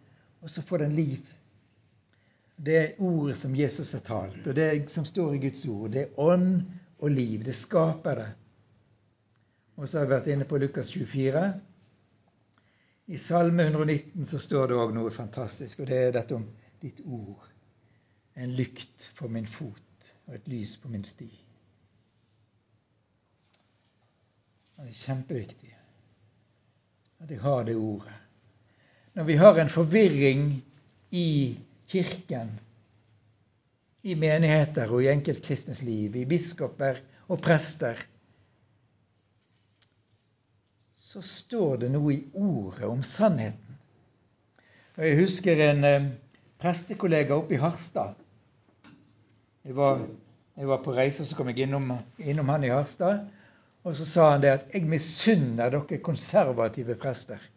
og 0.42 0.50
så 0.50 0.62
får 0.62 0.86
den 0.86 0.96
liv. 0.96 1.20
Det 2.56 2.78
er 2.78 3.02
ordet 3.02 3.38
som 3.38 3.56
Jesus 3.56 3.94
har 3.94 4.04
talt, 4.06 4.48
og 4.48 4.56
det 4.56 4.90
som 4.92 5.06
står 5.06 5.36
i 5.36 5.44
Guds 5.48 5.66
ord. 5.66 5.92
Det 5.92 6.02
er 6.02 6.20
ånd 6.20 6.64
og 7.00 7.12
liv. 7.12 7.44
Det 7.44 7.56
skaper 7.56 8.16
det. 8.16 8.32
Og 9.76 9.90
så 9.90 10.00
har 10.00 10.06
vi 10.06 10.14
vært 10.14 10.30
inne 10.30 10.46
på 10.48 10.60
Lukas 10.62 10.92
24. 10.94 11.44
I 13.06 13.18
Salme 13.18 13.66
119 13.68 14.26
så 14.30 14.40
står 14.40 14.70
det 14.70 14.78
òg 14.80 14.94
noe 14.96 15.12
fantastisk, 15.12 15.82
og 15.82 15.90
det 15.90 15.98
er 15.98 16.14
dette 16.16 16.38
om 16.38 16.46
ditt 16.84 17.02
ord. 17.04 17.50
En 18.40 18.54
lykt 18.56 19.10
for 19.18 19.34
min 19.34 19.50
fot 19.50 20.14
og 20.28 20.38
et 20.38 20.48
lys 20.48 20.78
på 20.80 20.92
min 20.94 21.04
sti. 21.06 21.30
Det 24.74 24.88
er 24.90 25.02
kjempeviktig 25.04 25.74
at 27.24 27.32
jeg 27.32 27.40
har 27.40 27.64
det 27.64 27.76
ordet. 27.76 28.16
Når 29.14 29.24
vi 29.24 29.36
har 29.40 29.60
en 29.60 29.70
forvirring 29.70 30.48
i 31.12 31.28
Kirken, 31.94 32.56
i 34.02 34.16
menigheter 34.18 34.90
og 34.90 35.04
i 35.04 35.12
enkeltkristnes 35.12 35.84
liv, 35.86 36.16
i 36.18 36.26
biskoper 36.26 36.98
og 37.30 37.38
prester, 37.44 38.00
så 40.98 41.22
står 41.22 41.84
det 41.84 41.92
noe 41.94 42.16
i 42.16 42.24
ordet 42.34 42.90
om 42.90 43.04
sannheten. 43.06 43.78
Og 44.98 45.06
Jeg 45.06 45.20
husker 45.20 45.62
en 45.68 45.86
eh, 45.86 46.10
prestekollega 46.62 47.38
oppe 47.38 47.54
i 47.54 47.62
Harstad. 47.62 48.18
Jeg 49.64 49.78
var, 49.78 50.02
jeg 50.58 50.68
var, 50.68 50.82
på 50.82 50.98
reise, 50.98 51.22
og 51.22 51.30
så 51.30 51.38
kom 51.38 51.54
jeg 51.54 51.68
innom, 51.68 51.94
innom 52.18 52.50
han 52.50 52.66
i 52.66 52.74
Harstad. 52.74 53.28
Og 53.86 53.96
så 54.00 54.10
sa 54.10 54.32
han 54.32 54.42
det 54.42 54.52
at 54.56 54.74
'jeg 54.74 54.90
misunner 54.90 55.70
dere 55.70 56.02
konservative 56.02 56.96
prester'. 56.96 57.50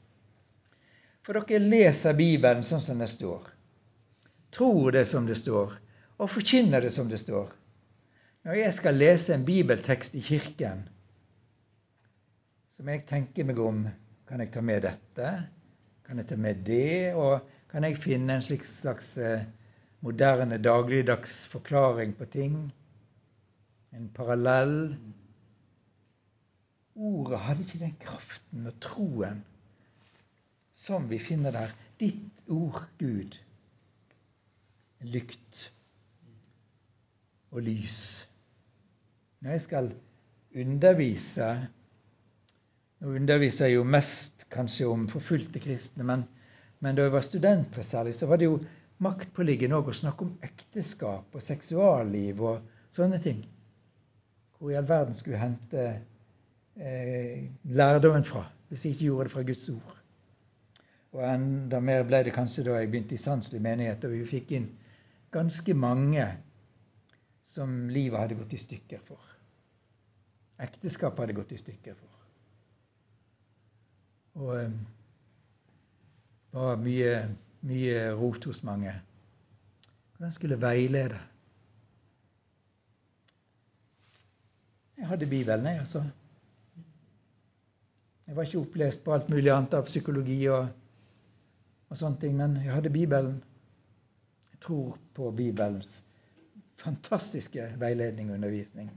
For 1.23 1.33
dere 1.33 1.59
leser 1.59 2.13
Bibelen 2.13 2.63
sånn 2.63 2.85
som 2.85 2.99
den 2.99 3.09
står. 3.09 3.56
Tror 4.57 4.93
det 4.93 5.05
som 5.07 5.27
det 5.29 5.37
står, 5.37 5.75
og 6.17 6.31
forkynner 6.33 6.81
det 6.81 6.91
som 6.95 7.11
det 7.11 7.21
står. 7.21 7.51
Når 8.47 8.57
jeg 8.57 8.73
skal 8.73 8.97
lese 8.97 9.35
en 9.35 9.45
bibeltekst 9.45 10.15
i 10.17 10.23
kirken, 10.25 10.87
som 12.73 12.89
jeg 12.89 13.05
tenker 13.09 13.45
meg 13.45 13.61
om 13.61 13.83
kan 14.29 14.41
jeg 14.41 14.53
ta 14.55 14.63
med 14.65 14.87
dette? 14.87 15.33
Kan 16.07 16.23
jeg 16.23 16.29
ta 16.31 16.39
med 16.41 16.65
det? 16.65 17.13
Og 17.15 17.45
kan 17.71 17.85
jeg 17.85 17.99
finne 18.01 18.39
en 18.39 18.45
slik 18.45 18.65
slags 18.69 19.13
eh, 19.19 19.45
moderne, 20.01 20.59
dagligdags 20.63 21.45
forklaring 21.53 22.17
på 22.17 22.29
ting? 22.33 22.57
En 23.93 24.09
parallell? 24.15 24.97
Ordet 26.97 27.43
hadde 27.45 27.67
ikke 27.67 27.83
den 27.85 27.97
kraften 28.01 28.71
og 28.73 28.81
troen 28.81 29.45
som 30.77 31.09
vi 31.09 31.19
finner 31.21 31.53
der. 31.53 31.73
Ditt 32.01 32.49
ord, 32.53 32.85
Gud, 32.99 33.37
lykt 35.13 35.63
og 37.55 37.63
lys. 37.67 38.01
Når 39.41 39.57
jeg 39.57 39.65
skal 39.67 39.91
undervise 40.57 41.51
nå 42.97 43.13
underviser 43.13 43.69
jeg 43.69 43.77
jo 43.77 43.85
mest 43.85 44.47
kanskje 44.53 44.89
om 44.89 45.05
forfulgte 45.11 45.61
kristne, 45.61 46.05
men, 46.09 46.23
men 46.81 46.97
da 46.97 47.05
jeg 47.05 47.13
var 47.13 47.25
student, 47.27 47.77
særlig, 47.85 48.15
så 48.17 48.29
var 48.31 48.41
det 48.41 48.49
jo 48.49 48.57
maktpåliggende 49.05 49.77
òg 49.77 49.91
å 49.93 49.97
snakke 49.99 50.25
om 50.25 50.33
ekteskap 50.47 51.37
og 51.37 51.45
seksualliv 51.45 52.41
og 52.41 52.63
sånne 52.97 53.21
ting. 53.21 53.43
Hvor 54.57 54.73
i 54.73 54.79
all 54.79 54.89
verden 54.89 55.17
skulle 55.17 55.37
jeg 55.37 55.45
hente 55.45 55.85
eh, 56.81 57.45
lærdommen 57.69 58.25
fra 58.25 58.47
hvis 58.71 58.87
jeg 58.87 58.97
ikke 58.97 59.09
gjorde 59.11 59.29
det 59.29 59.35
fra 59.35 59.45
Guds 59.51 59.69
ord? 59.75 59.99
Og 61.17 61.23
enda 61.29 61.81
mer 61.85 62.09
ble 62.09 62.23
det 62.25 62.33
kanskje 62.37 62.65
da 62.65 62.81
jeg 62.81 62.89
begynte 62.91 63.17
i 63.17 63.21
sanselig 63.21 63.61
menighet, 63.63 64.09
og 64.09 64.17
vi 64.17 64.25
fikk 64.31 64.57
inn 64.57 64.71
ganske 65.37 65.75
mange 65.77 66.27
som 67.47 67.89
livet 67.93 68.21
hadde 68.21 68.39
gått 68.41 68.57
i 68.57 68.61
stykker 68.61 69.03
for. 69.07 69.23
Ekteskapet 70.63 71.27
hadde 71.27 71.37
gått 71.37 71.53
i 71.53 71.61
stykker 71.61 71.97
for. 71.99 72.13
Og 74.37 74.53
det 74.57 74.65
eh, 74.67 74.77
var 76.57 76.81
mye, 76.81 77.13
mye 77.69 78.03
rot 78.17 78.45
hos 78.49 78.63
mange. 78.65 78.93
Hvordan 80.17 80.33
skulle 80.33 80.61
veilede? 80.61 81.19
Jeg 84.97 85.09
hadde 85.09 85.29
Bibelen, 85.29 85.67
jeg, 85.67 85.79
altså. 85.79 86.05
Jeg 88.27 88.37
var 88.37 88.43
ikke 88.49 88.59
opplest 88.59 89.05
på 89.05 89.13
alt 89.15 89.29
mulig 89.31 89.53
annet 89.53 89.77
av 89.77 89.85
psykologi 89.87 90.39
og, 90.51 90.71
og 91.89 92.01
sånne 92.01 92.21
ting, 92.21 92.37
men 92.37 92.57
jeg 92.65 92.73
hadde 92.73 92.91
Bibelen. 92.91 93.37
Jeg 94.57 94.61
tror 94.65 94.99
på 95.15 95.31
Bibelens 95.37 95.99
fantastiske 96.81 97.69
veiledning 97.79 98.31
og 98.31 98.41
undervisning. 98.41 98.91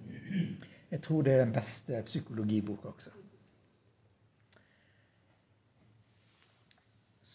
Jeg 0.92 1.01
tror 1.04 1.22
det 1.22 1.34
er 1.34 1.44
den 1.46 1.54
beste 1.54 2.01
psykologibok 2.06 2.86
også. 2.86 3.12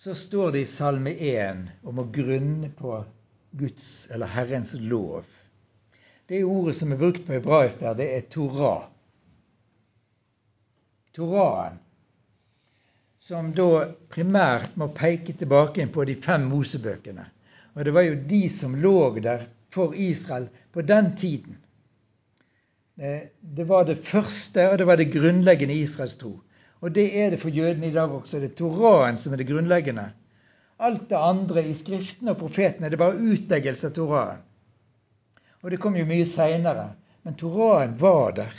så 0.04 0.14
står 0.14 0.52
det 0.52 0.61
i 0.61 0.66
Salme 0.69 1.11
1 1.11 1.61
om 1.88 1.99
å 2.02 2.02
grunne 2.12 2.69
på 2.76 2.99
Guds 3.57 3.87
eller 4.12 4.28
Herrens 4.28 4.75
lov. 4.76 5.25
Det 6.28 6.43
ordet 6.45 6.75
som 6.76 6.93
er 6.93 7.00
brukt 7.00 7.23
på 7.25 7.33
hebraisk 7.33 7.81
der, 7.81 7.97
det 7.97 8.09
er 8.12 8.26
Torah. 8.35 8.83
Torahen. 11.16 11.78
Som 13.16 13.49
da 13.57 13.87
primært 14.12 14.76
må 14.76 14.90
peke 14.93 15.33
tilbake 15.40 15.88
på 15.88 16.04
de 16.04 16.19
fem 16.21 16.45
Mosebøkene. 16.52 17.25
Og 17.75 17.85
det 17.85 17.95
var 17.95 18.07
jo 18.07 18.16
de 18.31 18.49
som 18.50 18.75
lå 18.78 19.19
der 19.19 19.47
for 19.75 19.95
Israel 19.95 20.49
på 20.73 20.83
den 20.83 21.16
tiden. 21.16 21.59
Det 22.97 23.69
var 23.69 23.85
det 23.85 23.99
første, 23.99 24.69
og 24.71 24.78
det 24.78 24.87
var 24.87 24.97
det 24.97 25.12
grunnleggende 25.12 25.75
i 25.75 25.83
Israels 25.83 26.16
tro. 26.16 26.38
Og 26.81 26.95
det 26.95 27.09
er 27.19 27.31
det 27.31 27.40
for 27.40 27.49
jødene 27.49 27.88
i 27.88 27.95
dag 27.95 28.12
også. 28.12 28.38
Det 28.38 28.52
er 28.52 28.59
Toraen 28.59 29.19
som 29.19 29.33
er 29.33 29.40
det 29.40 29.49
grunnleggende. 29.49 30.11
Alt 30.78 31.09
det 31.11 31.19
andre 31.19 31.64
i 31.66 31.75
Skriftene 31.75 32.35
og 32.35 32.43
profetene 32.43 32.90
det 32.90 32.99
er 32.99 33.02
bare 33.02 33.19
utleggelse 33.33 33.88
av 33.88 33.97
Toraen. 33.97 34.45
Og 35.62 35.71
det 35.73 35.81
kom 35.81 35.97
jo 35.97 36.07
mye 36.07 36.26
seinere. 36.28 36.93
Men 37.25 37.38
Toraen 37.40 37.97
var 38.00 38.35
der. 38.37 38.54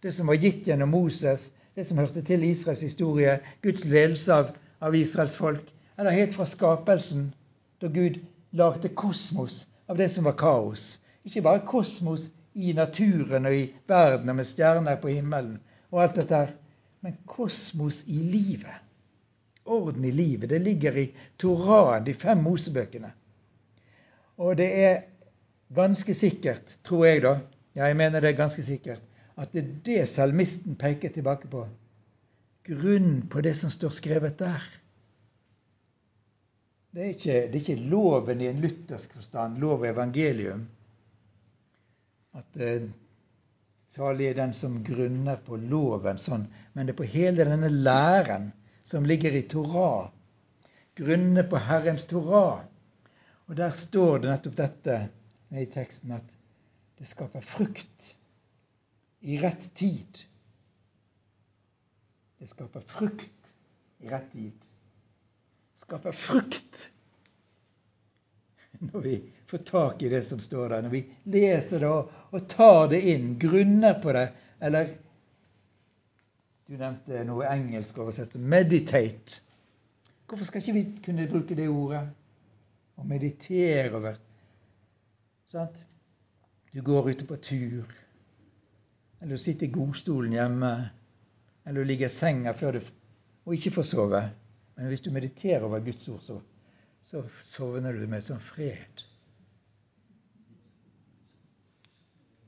Det 0.00 0.14
som 0.14 0.30
var 0.30 0.38
gitt 0.40 0.68
gjennom 0.68 0.92
Moses, 0.94 1.50
det 1.74 1.84
som 1.88 1.98
hørte 1.98 2.22
til 2.22 2.44
Israels 2.46 2.84
historie, 2.86 3.40
Guds 3.62 3.84
ledelse 3.84 4.32
av, 4.34 4.54
av 4.80 4.94
Israels 4.96 5.34
folk. 5.36 5.66
Eller 5.98 6.16
helt 6.16 6.36
fra 6.36 6.46
skapelsen, 6.46 7.32
da 7.80 7.88
Gud 7.88 8.20
lagde 8.50 8.88
kosmos 8.88 9.66
av 9.86 9.96
det 9.96 10.08
som 10.12 10.24
var 10.28 10.36
kaos. 10.38 10.98
Ikke 11.24 11.42
bare 11.42 11.64
kosmos 11.66 12.28
i 12.54 12.72
naturen 12.76 13.46
og 13.46 13.54
i 13.56 13.68
verden 13.88 14.28
og 14.28 14.36
med 14.40 14.48
stjerner 14.48 14.98
på 15.00 15.12
himmelen 15.12 15.58
og 15.90 16.02
alt 16.02 16.18
dette 16.18 16.36
her 16.36 16.56
men 17.00 17.16
kosmos 17.26 18.04
i 18.06 18.18
livet. 18.22 18.80
Orden 19.64 20.04
i 20.04 20.12
livet. 20.12 20.50
Det 20.50 20.58
ligger 20.58 20.96
i 20.96 21.06
Toraen, 21.38 22.04
de 22.04 22.14
fem 22.14 22.42
Mosebøkene. 22.42 23.12
Og 24.40 24.56
det 24.56 24.68
er 24.84 25.02
ganske 25.74 26.14
sikkert, 26.14 26.78
tror 26.84 27.04
jeg 27.06 27.22
da, 27.22 27.34
ja, 27.76 27.86
jeg 27.86 27.96
mener 27.96 28.20
det 28.20 28.32
er 28.32 28.38
ganske 28.40 28.62
sikkert, 28.64 29.02
at 29.36 29.52
det 29.52 29.62
er 29.62 29.74
det 29.84 30.08
salmisten 30.08 30.76
peker 30.76 31.12
tilbake 31.12 31.48
på. 31.48 31.66
Grunnen 32.66 33.28
på 33.28 33.40
det 33.40 33.54
som 33.56 33.70
står 33.70 33.94
skrevet 33.96 34.38
der. 34.38 34.64
Det 36.90 37.02
er 37.02 37.12
ikke, 37.14 37.34
det 37.46 37.54
er 37.54 37.60
ikke 37.60 37.90
loven 37.90 38.40
i 38.42 38.48
en 38.50 38.62
luthersk 38.64 39.12
forstand, 39.14 39.60
lov 39.62 39.84
og 39.84 39.90
evangelium. 39.92 40.64
At 42.34 42.58
eh, 42.58 42.88
Salig 43.90 44.28
er 44.28 44.36
den 44.38 44.52
som 44.54 44.76
grunner 44.86 45.38
på 45.42 45.56
loven 45.58 46.18
sånn, 46.22 46.44
men 46.74 46.86
det 46.86 46.92
er 46.92 46.98
på 47.00 47.06
hele 47.10 47.42
denne 47.48 47.70
læren 47.72 48.52
som 48.86 49.06
ligger 49.06 49.34
i 49.34 49.42
Torah. 49.50 50.12
Grunne 50.94 51.42
på 51.50 51.58
Herrens 51.66 52.06
Torah. 52.10 52.60
Og 53.50 53.58
der 53.58 53.74
står 53.74 54.22
det 54.22 54.30
nettopp 54.30 54.56
dette 54.60 54.98
i 55.58 55.66
teksten 55.74 56.14
at 56.14 56.36
det 57.00 57.10
skaper 57.10 57.42
frukt 57.42 58.12
i 59.26 59.40
rett 59.42 59.66
tid. 59.74 60.22
Det 62.38 62.46
skaper 62.54 62.86
frukt 62.94 63.50
i 63.98 64.12
rett 64.12 64.30
tid. 64.30 64.69
Skaper 65.80 66.12
frukt 66.12 66.90
når 68.92 69.00
vi 69.00 69.14
får 69.50 69.58
tak 69.58 70.02
i 70.02 70.08
det 70.08 70.22
som 70.22 70.40
står 70.40 70.68
der, 70.68 70.82
når 70.82 70.92
vi 70.92 71.02
leser 71.32 71.82
det 71.82 71.88
og, 71.88 72.10
og 72.30 72.48
tar 72.48 72.88
det 72.92 73.00
inn, 73.12 73.34
grunner 73.40 73.96
på 74.02 74.12
det, 74.16 74.26
eller 74.60 74.96
Du 76.70 76.76
nevnte 76.78 77.24
noe 77.26 77.48
engelsk 77.50 77.96
oversett 77.98 78.36
'meditate'. 78.38 79.40
Hvorfor 80.28 80.46
skal 80.46 80.62
ikke 80.62 80.74
vi 80.76 80.82
kunne 81.02 81.26
bruke 81.26 81.56
det 81.58 81.66
ordet? 81.66 82.04
Å 82.94 83.02
meditere 83.02 83.90
over 83.96 84.20
Sant? 85.50 85.80
Du 86.70 86.78
går 86.86 87.10
ute 87.10 87.26
på 87.26 87.36
tur. 87.42 87.90
Eller 89.20 89.34
du 89.34 89.42
sitter 89.42 89.66
i 89.66 89.72
godstolen 89.74 90.32
hjemme. 90.32 90.70
Eller 91.66 91.82
du 91.82 91.90
ligger 91.90 92.06
i 92.06 92.14
senga 92.14 92.54
før 92.54 92.78
du 92.78 92.80
og 93.46 93.56
ikke 93.56 93.72
får 93.74 93.88
sove. 93.88 94.20
Men 94.80 94.88
hvis 94.88 95.02
du 95.04 95.10
mediterer 95.12 95.64
over 95.66 95.82
Guds 95.84 96.08
ord, 96.08 96.20
så, 96.24 96.38
så 97.04 97.20
sovner 97.52 97.92
du 97.92 98.06
med 98.08 98.24
sånn 98.24 98.40
fred. 98.40 99.02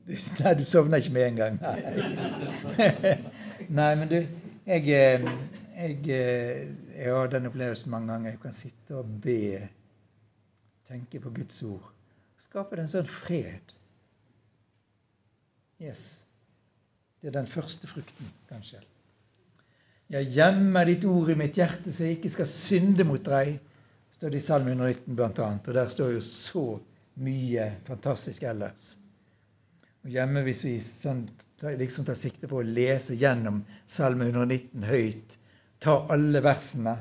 Nei, 0.08 0.54
du 0.56 0.64
sovner 0.64 1.02
ikke 1.02 1.12
med 1.12 1.26
en 1.26 1.36
gang. 1.42 1.58
Nei, 1.60 3.12
Nei 3.78 3.90
men 4.00 4.08
du 4.08 4.16
jeg, 4.64 4.88
eh, 4.96 5.28
jeg, 5.76 5.98
eh, 6.08 6.72
jeg, 6.96 7.12
har 7.12 7.28
den 7.30 7.50
opplevelsen 7.50 7.92
mange 7.92 8.12
ganger. 8.14 8.30
Jeg 8.30 8.40
kan 8.46 8.56
sitte 8.56 8.96
og 9.02 9.12
be, 9.26 9.68
tenke 10.88 11.20
på 11.20 11.34
Guds 11.36 11.60
ord. 11.66 11.88
Skape 12.40 12.80
en 12.80 12.90
sånn 12.90 13.12
fred. 13.12 13.76
Yes. 15.82 16.06
Det 17.20 17.28
er 17.28 17.36
den 17.42 17.50
første 17.50 17.92
frukten, 17.92 18.32
kanskje. 18.48 18.80
Jeg 20.12 20.28
gjemmer 20.34 20.84
ditt 20.84 21.04
ord 21.08 21.30
i 21.32 21.36
mitt 21.40 21.56
hjerte, 21.56 21.88
så 21.88 22.04
jeg 22.04 22.18
ikke 22.18 22.30
skal 22.34 22.48
synde 22.50 23.04
mot 23.08 23.22
deg, 23.24 23.54
står 24.12 24.34
det 24.34 24.42
i 24.42 24.44
Salme 24.44 24.74
119 24.74 25.16
bl.a. 25.16 25.46
Og 25.56 25.70
der 25.72 25.92
står 25.94 26.10
jo 26.18 26.24
så 26.26 26.64
mye 27.24 27.68
fantastisk 27.86 28.44
ellers. 28.44 28.90
Og 30.04 30.10
hjemme 30.12 30.42
hvis 30.44 30.60
vi 30.66 30.74
sånn, 30.84 31.22
liksom 31.80 32.04
tar 32.04 32.18
sikte 32.20 32.50
på 32.50 32.60
å 32.60 32.66
lese 32.66 33.16
gjennom 33.16 33.62
Salme 33.88 34.28
119 34.28 34.84
høyt, 34.90 35.38
ta 35.80 35.96
alle 36.12 36.44
versene, 36.44 36.96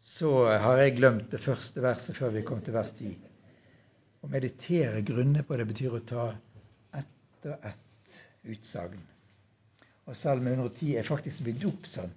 så 0.00 0.32
har 0.48 0.80
jeg 0.80 0.96
glemt 0.96 1.28
det 1.34 1.42
første 1.44 1.84
verset 1.84 2.16
før 2.16 2.32
vi 2.38 2.46
kom 2.48 2.64
til 2.64 2.78
vers 2.78 2.94
10. 2.96 3.12
Å 4.24 4.32
meditere 4.32 5.04
grunne 5.04 5.44
på 5.44 5.60
det 5.60 5.68
betyr 5.68 6.00
å 6.00 6.02
ta 6.08 6.30
ett 6.96 7.52
og 7.52 7.68
ett 7.68 8.18
utsagn. 8.48 9.04
Og 10.08 10.16
Salme 10.16 10.54
110 10.54 10.94
er 10.96 11.04
faktisk 11.04 11.44
bygd 11.44 11.66
opp 11.68 11.88
sånn, 11.90 12.12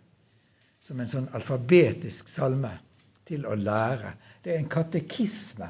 som 0.80 1.00
en 1.04 1.10
sånn 1.12 1.28
alfabetisk 1.36 2.32
salme 2.32 2.72
til 3.28 3.44
å 3.46 3.58
lære. 3.60 4.14
Det 4.44 4.54
er 4.54 4.62
en 4.62 4.70
katekisme 4.72 5.68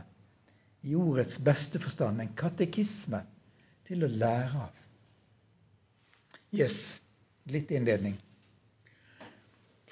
i 0.85 0.93
ordets 0.97 1.39
beste 1.45 1.81
forstand 1.81 2.21
en 2.21 2.35
katekisme 2.37 3.23
til 3.89 4.05
å 4.05 4.09
lære 4.11 4.65
av. 4.67 4.77
Yes, 6.53 6.99
litt 7.49 7.71
innledning. 7.71 8.17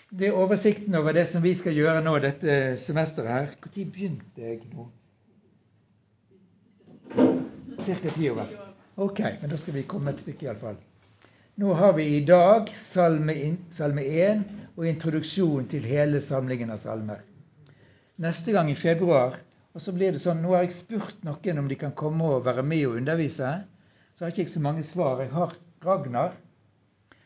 Det 0.09 0.29
er 0.29 0.37
oversikten 0.37 0.95
over 0.97 1.13
det 1.13 1.25
som 1.29 1.43
vi 1.45 1.53
skal 1.57 1.77
gjøre 1.77 2.01
nå 2.05 2.15
dette 2.21 2.55
semesteret 2.81 3.29
her. 3.29 3.51
Når 3.61 3.91
begynte 3.93 4.45
jeg 4.45 4.63
nå? 4.73 4.87
Ca. 7.79 7.97
ti 8.13 8.29
over. 8.29 8.53
Ok, 8.99 9.21
men 9.41 9.49
da 9.49 9.57
skal 9.57 9.77
vi 9.77 9.85
komme 9.89 10.13
et 10.13 10.21
stykke 10.25 10.49
iallfall. 10.49 10.77
Nå 11.59 11.73
har 11.73 11.93
vi 11.93 12.03
i 12.15 12.19
dag 12.25 12.69
salme, 12.87 13.33
salme 13.75 14.03
1 14.07 14.43
og 14.79 14.85
introduksjon 14.87 15.65
til 15.67 15.83
hele 15.83 16.21
samlingen 16.23 16.69
av 16.71 16.77
salmer. 16.79 17.17
Neste 18.23 18.53
gang 18.55 18.69
i 18.71 18.77
februar 18.79 19.33
og 19.75 19.83
så 19.83 19.91
blir 19.91 20.15
det 20.15 20.21
sånn 20.23 20.39
Nå 20.39 20.53
har 20.53 20.63
jeg 20.63 20.77
spurt 20.77 21.25
noen 21.27 21.59
om 21.59 21.67
de 21.67 21.75
kan 21.81 21.91
komme 21.99 22.29
og 22.31 22.45
være 22.45 22.63
med 22.63 22.85
og 22.87 22.95
undervise. 23.01 23.49
Så 24.15 24.23
har 24.23 24.31
ikke 24.31 24.45
jeg 24.45 24.53
så 24.53 24.61
mange 24.63 24.85
svar. 24.87 25.19
Jeg 25.19 25.33
har 25.33 25.57
Ragnar. 25.83 26.37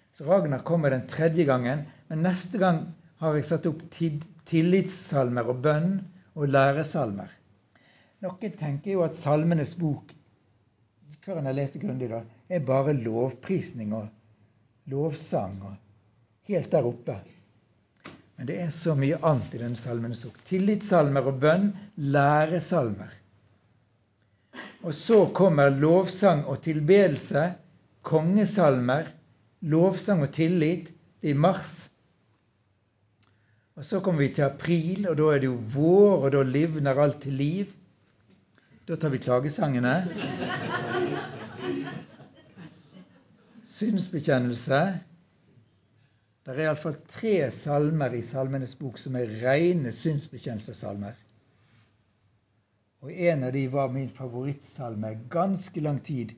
Så 0.10 0.26
Ragnar 0.26 0.66
kommer 0.66 0.90
den 0.96 1.06
tredje 1.14 1.46
gangen. 1.46 1.86
Men 2.10 2.26
neste 2.26 2.58
gang 2.58 2.82
har 3.22 3.38
jeg 3.38 3.46
satt 3.52 3.70
opp 3.70 3.86
tillitssalmer 4.50 5.54
og 5.54 5.62
bønn 5.68 5.94
og 6.34 6.50
læresalmer. 6.50 7.30
Noen 8.26 8.58
tenker 8.58 8.98
jo 8.98 9.06
at 9.06 9.22
Salmenes 9.22 9.78
bok 9.78 10.18
før 11.22 11.38
en 11.38 11.46
har 11.48 11.56
lest 11.62 11.78
det 11.78 11.86
grundig, 11.86 12.10
da, 12.10 12.26
er 12.50 12.66
bare 12.68 12.98
lovprisning 12.98 13.94
og 13.96 14.10
lovsang 14.92 15.56
og 15.64 15.76
helt 16.50 16.72
der 16.72 16.88
oppe. 16.88 17.18
Men 18.38 18.50
det 18.50 18.58
er 18.60 18.72
så 18.74 18.96
mye 18.98 19.20
annet 19.22 19.54
i 19.54 19.62
denne 19.62 19.80
salmen. 19.80 20.16
Tillitssalmer 20.50 21.30
og 21.30 21.40
bønn, 21.44 21.70
læresalmer. 21.96 23.14
Og 24.84 24.96
så 24.98 25.26
kommer 25.36 25.70
lovsang 25.70 26.44
og 26.50 26.60
tilbedelse, 26.66 27.54
kongesalmer, 28.04 29.08
lovsang 29.62 30.26
og 30.26 30.34
tillit. 30.36 30.90
Det 31.22 31.32
er 31.32 31.38
i 31.38 31.40
mars. 31.40 31.90
Og 33.80 33.86
så 33.86 34.02
kommer 34.04 34.26
vi 34.26 34.34
til 34.36 34.44
april, 34.46 35.08
og 35.10 35.16
da 35.18 35.30
er 35.34 35.40
det 35.40 35.48
jo 35.48 35.56
vår, 35.74 36.26
og 36.26 36.34
da 36.36 36.44
livner 36.44 37.00
alt 37.00 37.22
til 37.24 37.40
liv. 37.40 37.72
Da 38.88 38.98
tar 39.00 39.10
vi 39.10 39.22
klagesangene. 39.24 39.96
Synsbekjennelse. 43.74 44.80
Det 46.44 46.54
er 46.54 46.66
iallfall 46.68 46.98
tre 47.10 47.36
salmer 47.56 48.14
i 48.14 48.22
Salmenes 48.26 48.76
bok 48.78 49.00
som 49.02 49.16
er 49.18 49.32
rene 49.42 49.94
synsbekjennelsessalmer. 49.96 51.16
Og 53.04 53.12
en 53.12 53.48
av 53.48 53.56
de 53.56 53.64
var 53.72 53.90
min 53.92 54.12
favorittsalme 54.14 55.16
ganske 55.32 55.82
lang 55.84 56.00
tid 56.04 56.36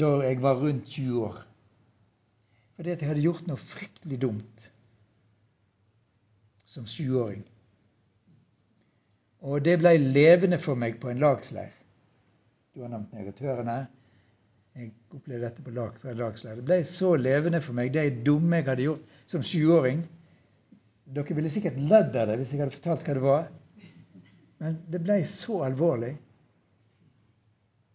da 0.00 0.10
jeg 0.24 0.40
var 0.42 0.58
rundt 0.60 0.88
20 0.88 1.22
år. 1.28 1.38
Fordi 2.76 2.90
at 2.90 3.02
jeg 3.02 3.12
hadde 3.12 3.24
gjort 3.24 3.48
noe 3.48 3.60
fryktelig 3.60 4.18
dumt 4.20 4.68
som 6.66 6.88
20-åring. 6.88 7.44
Og 9.44 9.60
det 9.64 9.76
ble 9.82 9.94
levende 10.00 10.58
for 10.62 10.78
meg 10.78 10.98
på 11.02 11.12
en 11.12 11.20
lagsleir. 11.20 11.72
Du 12.72 12.80
har 12.82 12.92
nevnt 12.92 13.12
negatørene. 13.12 13.82
Jeg 14.72 14.88
opplevde 15.12 15.44
dette 15.44 15.62
på 15.64 15.72
lag, 15.76 15.96
fra 16.00 16.14
lagsleir. 16.16 16.56
Det 16.56 16.64
ble 16.64 16.78
så 16.88 17.12
levende 17.20 17.60
for 17.60 17.76
meg, 17.76 17.92
det 17.92 18.24
dumme 18.24 18.60
jeg 18.62 18.68
hadde 18.70 18.86
gjort 18.86 19.16
som 19.28 19.44
20-åring. 19.44 20.04
Dere 21.12 21.36
ville 21.36 21.52
sikkert 21.52 21.80
ledd 21.80 22.16
av 22.16 22.30
det 22.30 22.38
hvis 22.40 22.54
jeg 22.54 22.62
hadde 22.62 22.76
fortalt 22.78 23.04
hva 23.04 23.16
det 23.18 23.24
var. 23.24 23.50
Men 24.62 24.78
det 24.88 25.02
ble 25.04 25.18
så 25.28 25.58
alvorlig. 25.66 26.14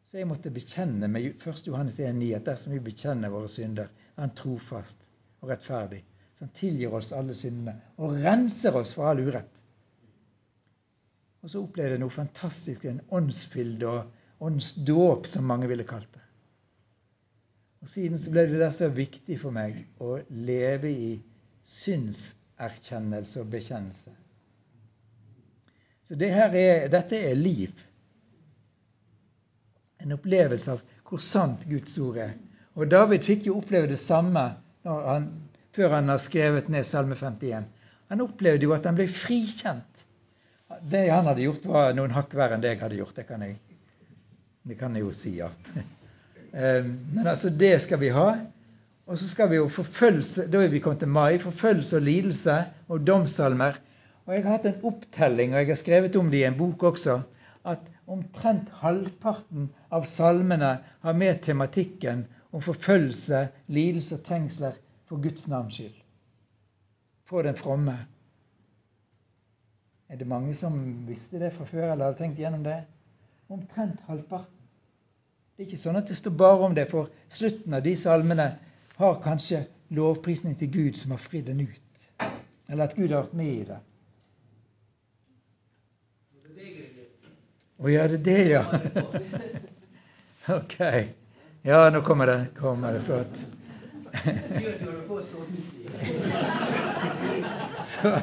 Så 0.07 0.19
jeg 0.21 0.29
måtte 0.29 0.53
bekjenne 0.53 1.09
med 1.11 1.25
1. 1.33 1.63
Johannes 1.67 1.97
1,9 1.99 2.29
at 2.37 2.45
dersom 2.47 2.75
vi 2.75 2.83
bekjenner 2.83 3.33
våre 3.33 3.49
synder, 3.51 3.89
er 4.15 4.21
Han 4.21 4.35
trofast 4.37 5.09
og 5.41 5.49
rettferdig. 5.51 6.03
Han 6.39 6.53
tilgir 6.53 6.93
oss 6.93 7.09
alle 7.15 7.33
syndene 7.33 7.73
og 7.97 8.19
renser 8.21 8.77
oss 8.77 8.93
for 8.93 9.09
all 9.09 9.23
urett. 9.25 9.63
Og 11.41 11.49
så 11.49 11.63
opplevde 11.63 11.97
jeg 11.97 12.03
noe 12.03 12.13
fantastisk, 12.13 12.85
en 12.85 13.01
åndsfylde 13.17 13.89
og 13.89 14.47
åndsdåp, 14.47 15.27
som 15.29 15.49
mange 15.49 15.69
ville 15.71 15.87
kalt 15.87 16.09
det. 16.13 16.26
Og 17.81 17.89
Siden 17.91 18.17
så 18.17 18.31
ble 18.33 18.47
det 18.49 18.61
der 18.61 18.73
så 18.73 18.89
viktig 18.91 19.37
for 19.41 19.53
meg 19.53 19.83
å 20.01 20.17
leve 20.29 20.89
i 20.89 21.11
synserkjennelse 21.67 23.43
og 23.43 23.51
bekjennelse. 23.53 24.13
Så 26.07 26.15
det 26.15 26.31
er, 26.31 26.87
dette 26.89 27.19
er 27.19 27.35
liv. 27.35 27.73
En 29.99 30.15
opplevelse 30.15 30.77
av 30.77 30.83
hvor 31.07 31.21
sant 31.23 31.65
Guds 31.67 31.97
ord 32.03 32.19
er. 32.23 32.33
Og 32.77 32.87
David 32.91 33.25
fikk 33.25 33.47
jo 33.47 33.57
oppleve 33.59 33.89
det 33.91 33.99
samme 33.99 34.43
han, 34.87 35.27
før 35.75 35.97
han 35.97 36.11
har 36.11 36.21
skrevet 36.21 36.69
ned 36.71 36.87
Salme 36.87 37.17
51. 37.19 37.67
Han 38.07 38.23
opplevde 38.23 38.67
jo 38.67 38.75
at 38.75 38.87
han 38.87 38.95
ble 38.97 39.07
frikjent. 39.11 40.05
Det 40.87 41.07
han 41.09 41.27
hadde 41.27 41.43
gjort, 41.43 41.67
var 41.67 41.95
noen 41.95 42.15
hakk 42.15 42.35
verre 42.37 42.55
enn 42.55 42.63
det 42.63 42.75
jeg 42.75 42.83
hadde 42.83 42.99
gjort. 43.01 43.15
Det 43.17 43.27
kan 43.27 43.43
jeg, 43.43 43.57
det 44.67 44.79
kan 44.79 44.95
jeg 44.95 45.07
jo 45.07 45.13
si, 45.15 45.37
ja. 45.41 45.51
Ehm, 46.53 46.93
men 47.13 47.27
altså, 47.27 47.49
det 47.49 47.81
skal 47.81 47.99
vi 47.99 48.09
ha. 48.15 48.29
Og 49.07 49.19
så 49.19 49.27
skal 49.29 49.49
vi 49.49 49.55
jo 49.55 49.67
forfølgelse 49.71 50.49
Da 50.51 50.63
er 50.63 50.67
vi 50.67 50.79
kommet 50.79 50.99
til 50.99 51.07
mai. 51.07 51.37
Forfølgelse 51.39 51.95
og 51.97 52.01
lidelse 52.01 52.57
og 52.87 53.07
domssalmer. 53.07 53.79
Og 54.25 54.33
jeg 54.35 54.43
har 54.43 54.57
hatt 54.57 54.65
en 54.67 54.81
opptelling, 54.83 55.53
og 55.53 55.59
jeg 55.61 55.67
har 55.67 55.79
skrevet 55.79 56.15
om 56.19 56.31
det 56.31 56.41
i 56.41 56.47
en 56.49 56.57
bok 56.59 56.83
også, 56.83 57.21
at 57.63 57.85
omtrent 58.07 58.67
halvparten 58.81 59.69
av 59.91 60.03
salmene 60.03 60.73
har 61.03 61.15
med 61.15 61.39
tematikken 61.45 62.25
om 62.51 62.61
forfølgelse, 62.61 63.45
lidelse 63.71 64.17
og 64.17 64.25
trengsler 64.27 64.75
for 65.07 65.23
Guds 65.23 65.47
navns 65.47 65.79
skyld. 65.79 65.95
For 67.27 67.47
den 67.47 67.55
fromme. 67.55 67.95
Er 70.09 70.19
det 70.19 70.27
mange 70.27 70.55
som 70.55 71.07
visste 71.07 71.39
det 71.39 71.53
fra 71.55 71.67
før, 71.67 71.91
eller 71.91 72.09
hadde 72.09 72.19
tenkt 72.19 72.39
gjennom 72.43 72.67
det? 72.67 72.81
Omtrent 73.49 74.03
halvparten. 74.07 74.56
Det 75.57 75.63
er 75.63 75.71
ikke 75.71 75.81
sånn 75.81 75.95
at 75.97 76.05
det 76.05 76.13
står 76.19 76.33
bare 76.37 76.65
om 76.67 76.73
det, 76.77 76.83
for 76.91 77.07
slutten 77.33 77.73
av 77.73 77.81
de 77.81 77.95
salmene 77.97 78.43
har 78.99 79.15
kanskje 79.23 79.63
lovprisning 79.97 80.53
til 80.59 80.69
Gud 80.69 80.99
som 80.99 81.15
har 81.15 81.21
fridd 81.23 81.47
den 81.49 81.63
ut. 81.65 82.03
Eller 82.69 82.83
at 82.85 82.93
Gud 82.93 83.09
har 83.09 83.23
vært 83.23 83.33
med 83.39 83.49
i 83.49 83.63
det. 83.65 83.79
Å 87.77 87.89
ja, 87.89 88.07
det 88.11 88.17
er 88.19 88.23
det, 88.27 88.41
ja. 88.51 88.63
Ok. 90.59 90.77
Ja, 91.65 91.89
nå 91.89 92.01
kommer 92.05 92.25
det. 92.29 92.53
Kommer 92.59 92.93
det 92.93 93.01
flott. 93.09 93.35
Så, 97.81 98.13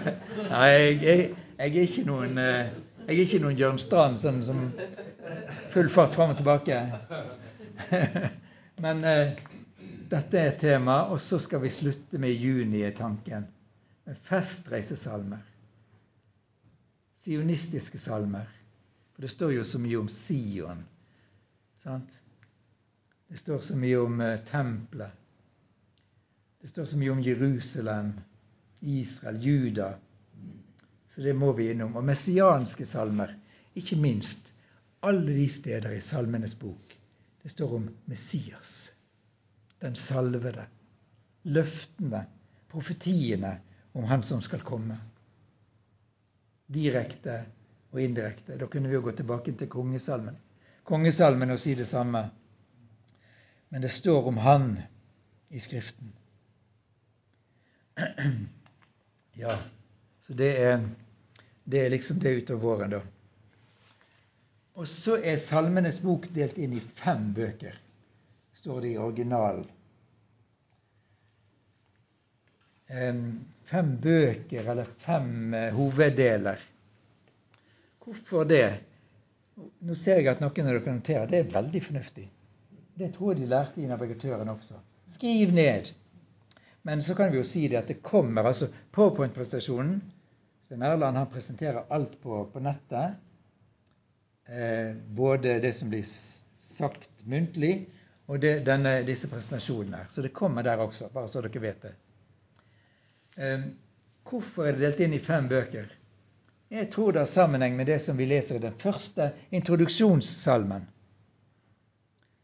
nei, 0.53 0.69
jeg, 0.71 1.03
jeg, 1.03 1.35
jeg, 1.59 1.67
er 1.67 1.83
ikke 1.83 2.07
noen, 2.07 2.39
eh, 2.39 2.71
jeg 3.09 3.15
er 3.17 3.23
ikke 3.27 3.43
noen 3.43 3.59
Jørn 3.59 3.79
Strand 3.83 4.19
sånn 4.23 4.47
som 4.47 4.71
full 5.75 5.89
fart 5.91 6.13
fram 6.15 6.31
og 6.31 6.37
tilbake. 6.39 6.77
Men 8.85 9.05
eh, 9.05 9.33
dette 10.11 10.39
er 10.39 10.53
et 10.53 10.61
tema, 10.63 11.01
og 11.11 11.19
så 11.21 11.41
skal 11.43 11.65
vi 11.65 11.73
slutte 11.75 12.21
med 12.23 12.31
juni 12.31 12.85
i 12.87 12.93
tanken. 12.95 13.49
Med 14.07 14.21
festreisesalmer. 14.29 15.43
Sionistiske 17.25 17.99
salmer. 17.99 18.47
For 19.15 19.27
det 19.27 19.33
står 19.35 19.57
jo 19.57 19.67
så 19.67 19.81
mye 19.83 19.99
om 19.99 20.13
Sion. 20.13 20.85
Sant? 21.83 22.21
Det 23.29 23.41
står 23.43 23.67
så 23.67 23.79
mye 23.81 23.99
om 23.99 24.21
eh, 24.23 24.39
tempelet. 24.47 25.21
Det 26.63 26.71
står 26.71 26.87
så 26.93 27.03
mye 27.03 27.13
om 27.13 27.23
Jerusalem, 27.23 28.15
Israel, 28.81 29.43
Juda. 29.43 29.95
Så 31.15 31.21
det 31.21 31.35
må 31.35 31.53
vi 31.53 31.73
innom. 31.73 31.97
Og 31.97 32.05
messianske 32.07 32.87
salmer, 32.87 33.35
ikke 33.75 33.99
minst. 33.99 34.44
Alle 35.05 35.33
de 35.33 35.49
steder 35.49 35.93
i 35.93 36.01
Salmenes 36.01 36.55
bok. 36.59 36.95
Det 37.43 37.49
står 37.53 37.75
om 37.77 37.91
Messias, 38.05 38.93
den 39.79 39.97
salvede. 39.97 40.65
Løftene, 41.43 42.23
profetiene 42.73 43.59
om 43.93 44.05
Han 44.09 44.23
som 44.23 44.41
skal 44.43 44.65
komme. 44.65 44.97
Direkte 46.67 47.43
og 47.93 48.01
indirekte. 48.01 48.57
Da 48.57 48.67
kunne 48.67 48.89
vi 48.89 48.97
jo 48.97 49.05
gå 49.05 49.13
tilbake 49.13 49.53
til 49.53 49.69
kongesalmen. 49.69 50.41
Kongesalmen 50.89 51.53
og 51.53 51.61
si 51.61 51.75
det 51.77 51.87
samme. 51.87 52.25
Men 53.69 53.85
det 53.85 53.93
står 53.93 54.29
om 54.33 54.41
Han 54.41 54.79
i 55.51 55.61
Skriften. 55.61 56.13
Ja, 59.37 59.59
så 60.21 60.33
det 60.33 60.63
er, 60.63 60.89
det 61.65 61.81
er 61.81 61.89
liksom 61.91 62.21
det 62.23 62.37
utover 62.37 62.61
våren, 62.63 62.91
da. 62.91 63.01
Og 64.75 64.89
så 64.91 65.21
er 65.23 65.39
Salmenes 65.39 66.01
bok 66.03 66.27
delt 66.35 66.59
inn 66.59 66.75
i 66.75 66.83
fem 66.83 67.29
bøker, 67.37 67.77
står 68.59 68.81
det 68.83 68.93
i 68.95 68.99
originalen. 68.99 69.69
Fem 73.65 73.93
bøker, 74.03 74.67
eller 74.71 74.89
fem 74.99 75.55
eh, 75.55 75.71
hoveddeler. 75.75 76.61
Hvorfor 78.05 78.45
det? 78.45 78.67
Nå 79.57 79.95
ser 79.97 80.21
jeg 80.21 80.29
at 80.35 80.43
noen 80.43 80.67
av 80.67 80.75
dere 80.75 80.97
noterer. 80.99 81.31
Det 81.31 81.39
er 81.41 81.53
veldig 81.55 81.83
fornuftig. 81.83 82.27
Det 82.95 83.09
tror 83.15 83.33
jeg 83.33 83.41
de 83.41 83.51
lærte 83.51 83.81
i 83.83 83.89
navigatøren 83.91 84.51
også. 84.53 84.77
Skriv 85.15 85.55
ned. 85.55 85.91
Men 86.85 87.03
så 87.03 87.17
kan 87.17 87.33
vi 87.33 87.41
jo 87.41 87.47
si 87.49 87.65
det 87.71 87.79
at 87.81 87.89
det 87.89 88.03
kommer 88.05 88.45
altså 88.51 88.69
PowerPoint-prestasjonen. 88.93 90.03
Sten 90.67 90.83
Erland 90.85 91.17
han 91.17 91.31
presenterer 91.33 91.87
alt 91.95 92.19
på, 92.21 92.43
på 92.53 92.63
nettet. 92.63 93.17
Eh, 94.47 94.97
både 95.09 95.59
det 95.61 95.73
som 95.73 95.89
blir 95.89 96.05
sagt 96.59 97.25
muntlig, 97.25 97.89
og 98.27 98.41
det, 98.41 98.59
denne, 98.65 98.99
disse 99.05 99.29
presentasjonene. 99.29 100.05
Så 100.09 100.23
det 100.23 100.33
kommer 100.37 100.65
der 100.65 100.81
også, 100.81 101.09
bare 101.13 101.29
så 101.29 101.43
dere 101.45 101.63
vet 101.63 101.83
det. 101.85 101.93
Eh, 103.37 103.67
hvorfor 104.29 104.69
er 104.69 104.77
det 104.77 104.85
delt 104.85 105.05
inn 105.05 105.17
i 105.17 105.23
fem 105.23 105.49
bøker? 105.49 105.89
Jeg 106.75 106.91
tror 106.93 107.13
det 107.13 107.23
har 107.23 107.31
sammenheng 107.31 107.77
med 107.77 107.87
det 107.87 108.01
som 108.03 108.17
vi 108.19 108.27
leser 108.29 108.59
i 108.59 108.65
den 108.65 108.77
første 108.81 109.31
introduksjonssalmen. 109.55 110.89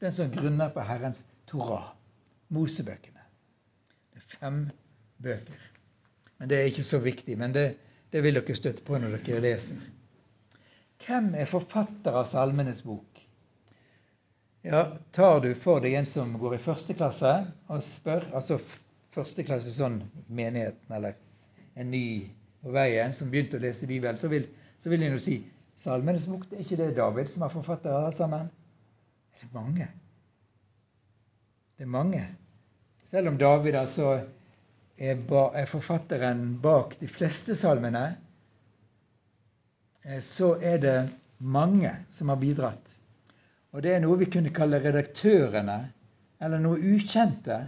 Den 0.00 0.12
som 0.12 0.32
grunner 0.32 0.72
på 0.72 0.84
Herrens 0.84 1.24
Torah, 1.48 1.92
Mosebøkene. 2.48 3.24
Det 4.12 4.22
er 4.22 4.36
fem 4.38 4.60
bøker. 5.22 5.66
Men 6.38 6.48
Det 6.48 6.58
er 6.58 6.68
ikke 6.70 6.84
så 6.84 6.98
viktig, 6.98 7.36
men 7.38 7.52
det, 7.52 7.74
det 8.12 8.22
vil 8.24 8.38
dere 8.38 8.56
støtte 8.56 8.84
på 8.84 8.98
når 8.98 9.18
dere 9.18 9.42
leser. 9.44 9.80
Hvem 11.00 11.32
er 11.34 11.48
forfatter 11.48 12.16
av 12.20 12.26
Salmenes 12.28 12.82
bok? 12.84 13.20
Ja, 14.62 14.82
Tar 15.16 15.40
du 15.40 15.54
for 15.56 15.80
deg 15.80 15.94
en 15.96 16.08
som 16.08 16.34
går 16.38 16.58
i 16.58 16.62
første 16.62 16.96
klasse 16.96 17.32
og 17.72 17.80
spør, 17.84 18.26
altså 18.36 18.58
første 19.14 19.44
klasse 19.46 19.72
sånn 19.72 20.02
menigheten 20.28 20.92
eller 20.96 21.16
en 21.80 21.88
ny 21.90 22.04
på 22.60 22.74
veien, 22.74 23.14
som 23.16 23.30
begynte 23.32 23.56
å 23.56 23.62
lese 23.62 23.88
Bibelen, 23.88 24.20
så 24.20 24.28
vil, 24.28 24.44
så 24.78 24.92
vil 24.92 25.06
en 25.06 25.16
jo 25.16 25.22
si 25.22 25.38
Salmenes 25.80 26.26
bok, 26.28 26.44
det 26.50 26.58
er 26.58 26.66
ikke 26.66 26.76
det 26.82 26.90
David 26.98 27.30
som 27.32 27.46
er 27.46 27.52
forfatter 27.54 27.94
av 27.96 28.10
alt 28.10 28.18
sammen? 28.20 28.50
Det 29.32 29.46
er 29.46 29.54
mange. 29.54 29.86
Det 31.78 31.86
er 31.86 31.94
mange. 31.94 32.24
Selv 33.08 33.30
om 33.32 33.38
David 33.40 33.78
altså 33.80 34.10
er, 35.00 35.16
ba, 35.16 35.46
er 35.56 35.70
forfatteren 35.70 36.58
bak 36.60 36.98
de 37.00 37.08
fleste 37.08 37.56
salmene, 37.56 38.10
så 40.24 40.54
er 40.64 40.78
det 40.82 40.96
mange 41.38 41.92
som 42.12 42.32
har 42.32 42.40
bidratt. 42.40 42.96
Og 43.70 43.82
det 43.84 43.94
er 43.94 44.02
noe 44.02 44.18
vi 44.20 44.28
kunne 44.30 44.52
kalle 44.54 44.80
redaktørene, 44.82 45.78
eller 46.40 46.62
noe 46.62 46.80
ukjente. 46.94 47.58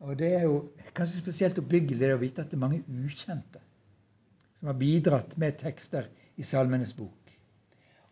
Og 0.00 0.16
det 0.18 0.30
er 0.38 0.46
jo 0.48 0.62
kanskje 0.96 1.20
spesielt 1.20 1.58
oppbyggelig 1.60 2.14
å 2.14 2.20
vite 2.20 2.42
at 2.42 2.50
det 2.50 2.56
er 2.58 2.64
mange 2.64 2.82
ukjente 2.88 3.60
som 4.58 4.68
har 4.68 4.76
bidratt 4.80 5.36
med 5.40 5.56
tekster 5.60 6.08
i 6.36 6.44
Salmenes 6.44 6.92
bok. 6.96 7.16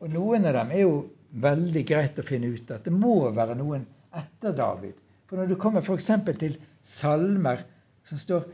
Og 0.00 0.12
noen 0.12 0.46
av 0.48 0.54
dem 0.56 0.72
er 0.72 0.84
jo 0.84 0.94
veldig 1.42 1.82
greit 1.88 2.20
å 2.20 2.24
finne 2.24 2.48
ut 2.54 2.70
at 2.72 2.86
det 2.86 2.94
må 2.94 3.16
være 3.36 3.56
noen 3.58 3.84
etter 4.16 4.54
David. 4.56 4.94
For 5.28 5.36
når 5.36 5.50
du 5.50 5.58
kommer 5.60 5.84
f.eks. 5.84 6.08
til 6.40 6.56
salmer 6.80 7.64
som 8.08 8.20
står 8.20 8.46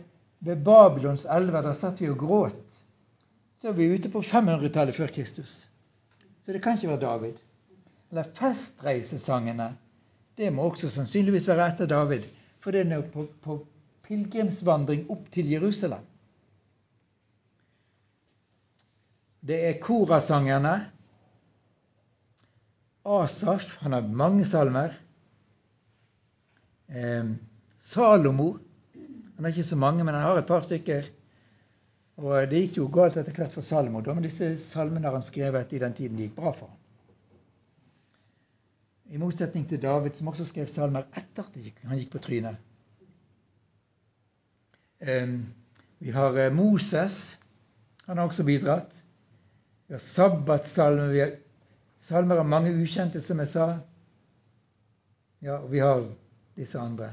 ved 0.44 0.64
Babylons 0.66 1.26
elver, 1.30 1.62
der 1.62 1.76
satt 1.78 2.00
vi 2.02 2.10
og 2.10 2.18
gråt, 2.24 2.78
så 3.64 3.70
er 3.70 3.76
vi 3.78 3.86
ute 3.96 4.10
på 4.12 4.20
500-tallet 4.20 4.92
før 4.92 5.08
Kristus. 5.08 5.52
Så 6.44 6.52
det 6.52 6.60
kan 6.60 6.74
ikke 6.76 6.90
være 6.90 7.00
David. 7.00 7.38
Eller 8.12 8.26
festreisesangene. 8.36 9.70
Det 10.36 10.50
må 10.52 10.66
også 10.68 10.90
sannsynligvis 10.92 11.46
være 11.48 11.70
etter 11.72 11.88
David. 11.88 12.26
For 12.60 12.76
det 12.76 12.82
er 12.92 13.06
på, 13.14 13.24
på 13.40 13.56
pilegrimsvandring 14.04 15.06
opp 15.08 15.32
til 15.32 15.48
Jerusalem. 15.48 16.04
Det 19.40 19.62
er 19.70 19.80
korasangerne. 19.80 20.74
Asaf, 23.16 23.78
han 23.80 23.96
har 23.96 24.12
mange 24.12 24.44
salmer. 24.44 24.92
Eh, 26.92 27.32
Salomo 27.80 28.58
Han 28.92 29.44
har 29.44 29.52
ikke 29.56 29.70
så 29.72 29.76
mange, 29.76 30.04
men 30.04 30.14
han 30.14 30.28
har 30.28 30.44
et 30.44 30.52
par 30.52 30.68
stykker. 30.68 31.14
Og 32.20 32.50
Det 32.50 32.60
gikk 32.60 32.76
jo 32.78 32.88
galt 32.94 33.16
etter 33.18 33.34
hvert 33.34 33.54
for 33.54 33.66
Salomo, 33.66 34.00
da, 34.04 34.14
men 34.14 34.26
disse 34.26 34.52
salmene 34.62 35.08
har 35.08 35.16
han 35.16 35.26
skrevet 35.26 35.72
i 35.74 35.80
den 35.82 35.96
tiden 35.98 36.18
det 36.18 36.28
gikk 36.28 36.36
bra 36.38 36.52
for 36.54 36.70
ham. 36.70 36.80
I 39.14 39.18
motsetning 39.20 39.66
til 39.68 39.82
David, 39.82 40.14
som 40.16 40.30
også 40.30 40.46
skrev 40.48 40.70
salmer 40.70 41.04
etter 41.12 41.44
at 41.44 41.82
han 41.84 41.98
gikk 41.98 42.14
på 42.14 42.22
trynet. 42.24 42.56
Vi 45.98 46.10
har 46.10 46.38
eh, 46.38 46.52
Moses. 46.52 47.38
Han 48.06 48.18
har 48.18 48.26
også 48.26 48.44
bidratt. 48.44 49.02
Vi 49.86 49.94
har 49.94 50.00
sabbatsalmer. 50.00 51.12
Vi 51.12 51.20
har 51.20 51.34
salmer 52.00 52.40
av 52.40 52.48
mange 52.48 52.72
ukjente, 52.72 53.20
som 53.20 53.42
jeg 53.42 53.52
sa. 53.52 53.68
Ja, 55.44 55.58
og 55.60 55.68
vi 55.72 55.82
har 55.84 56.06
disse 56.56 56.80
andre. 56.80 57.12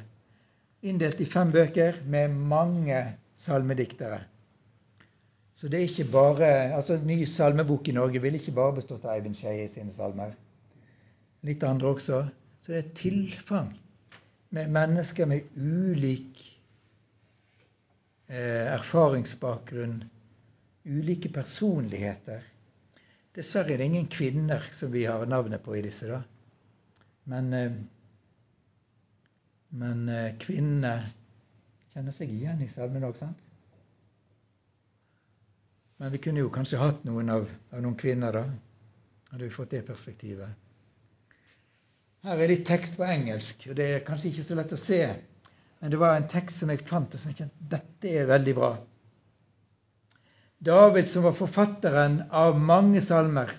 Inndelt 0.81 1.19
i 1.21 1.27
fem 1.27 1.51
bøker 1.51 1.99
med 2.07 2.31
mange 2.31 3.03
salmediktere. 3.35 4.23
Så 5.53 5.67
det 5.67 5.79
er 5.79 5.89
ikke 5.89 6.11
bare, 6.11 6.47
altså 6.75 6.95
ny 7.03 7.23
salmebok 7.27 7.87
i 7.87 7.95
Norge 7.95 8.21
ville 8.23 8.39
ikke 8.39 8.55
bare 8.55 8.77
bestått 8.79 9.03
av 9.05 9.17
Eivind 9.17 9.35
Skeie 9.35 9.67
sine 9.69 9.91
salmer 9.91 10.31
litt 11.47 11.63
andre 11.65 11.91
også. 11.95 12.21
Så 12.61 12.71
det 12.71 12.77
er 12.77 12.85
et 12.85 12.97
tilfang 12.97 13.71
med 14.55 14.71
mennesker 14.73 15.29
med 15.29 15.53
ulik 15.55 16.41
eh, 18.29 18.67
erfaringsbakgrunn, 18.75 20.01
ulike 20.85 21.31
personligheter. 21.33 22.43
Dessverre 23.35 23.75
er 23.75 23.81
det 23.81 23.89
ingen 23.91 24.09
kvinner 24.11 24.65
som 24.75 24.91
vi 24.93 25.05
har 25.07 25.25
navnet 25.25 25.63
på 25.63 25.77
i 25.77 25.83
disse. 25.85 26.09
da. 26.11 26.21
Men, 27.31 27.53
eh, 27.53 27.71
men 29.81 30.09
eh, 30.09 30.33
kvinnene 30.39 30.97
kjenner 31.93 32.15
seg 32.15 32.31
igjen 32.33 32.61
i 32.63 32.69
salmen 32.71 33.07
òg, 33.07 33.17
sant? 33.19 33.50
Men 36.01 36.11
vi 36.11 36.17
kunne 36.17 36.41
jo 36.41 36.49
kanskje 36.49 36.79
hatt 36.81 37.03
noen 37.05 37.27
av, 37.29 37.43
av 37.69 37.81
noen 37.83 37.93
kvinner, 37.93 38.33
da. 38.33 38.45
Hadde 39.29 39.45
vi 39.45 39.53
fått 39.53 39.75
det 39.75 39.83
perspektivet. 39.85 40.55
Her 42.25 42.39
er 42.41 42.49
litt 42.49 42.63
tekst 42.65 42.97
på 42.97 43.05
engelsk, 43.05 43.67
og 43.69 43.77
det 43.77 43.85
er 43.85 44.01
kanskje 44.07 44.31
ikke 44.31 44.45
så 44.47 44.57
lett 44.57 44.73
å 44.73 44.79
se. 44.81 44.97
Men 45.77 45.93
det 45.93 45.99
var 46.01 46.15
en 46.17 46.25
tekst 46.29 46.63
som 46.63 46.71
jeg 46.73 46.81
fant, 46.89 47.13
og 47.13 47.21
som 47.21 47.29
jeg 47.29 47.43
kjente 47.43 47.67
dette 47.75 48.13
er 48.17 48.25
veldig 48.31 48.55
bra. 48.57 48.71
David, 50.71 51.05
som 51.09 51.27
var 51.27 51.37
forfatteren 51.37 52.17
av 52.33 52.57
mange 52.57 53.05
salmer. 53.05 53.53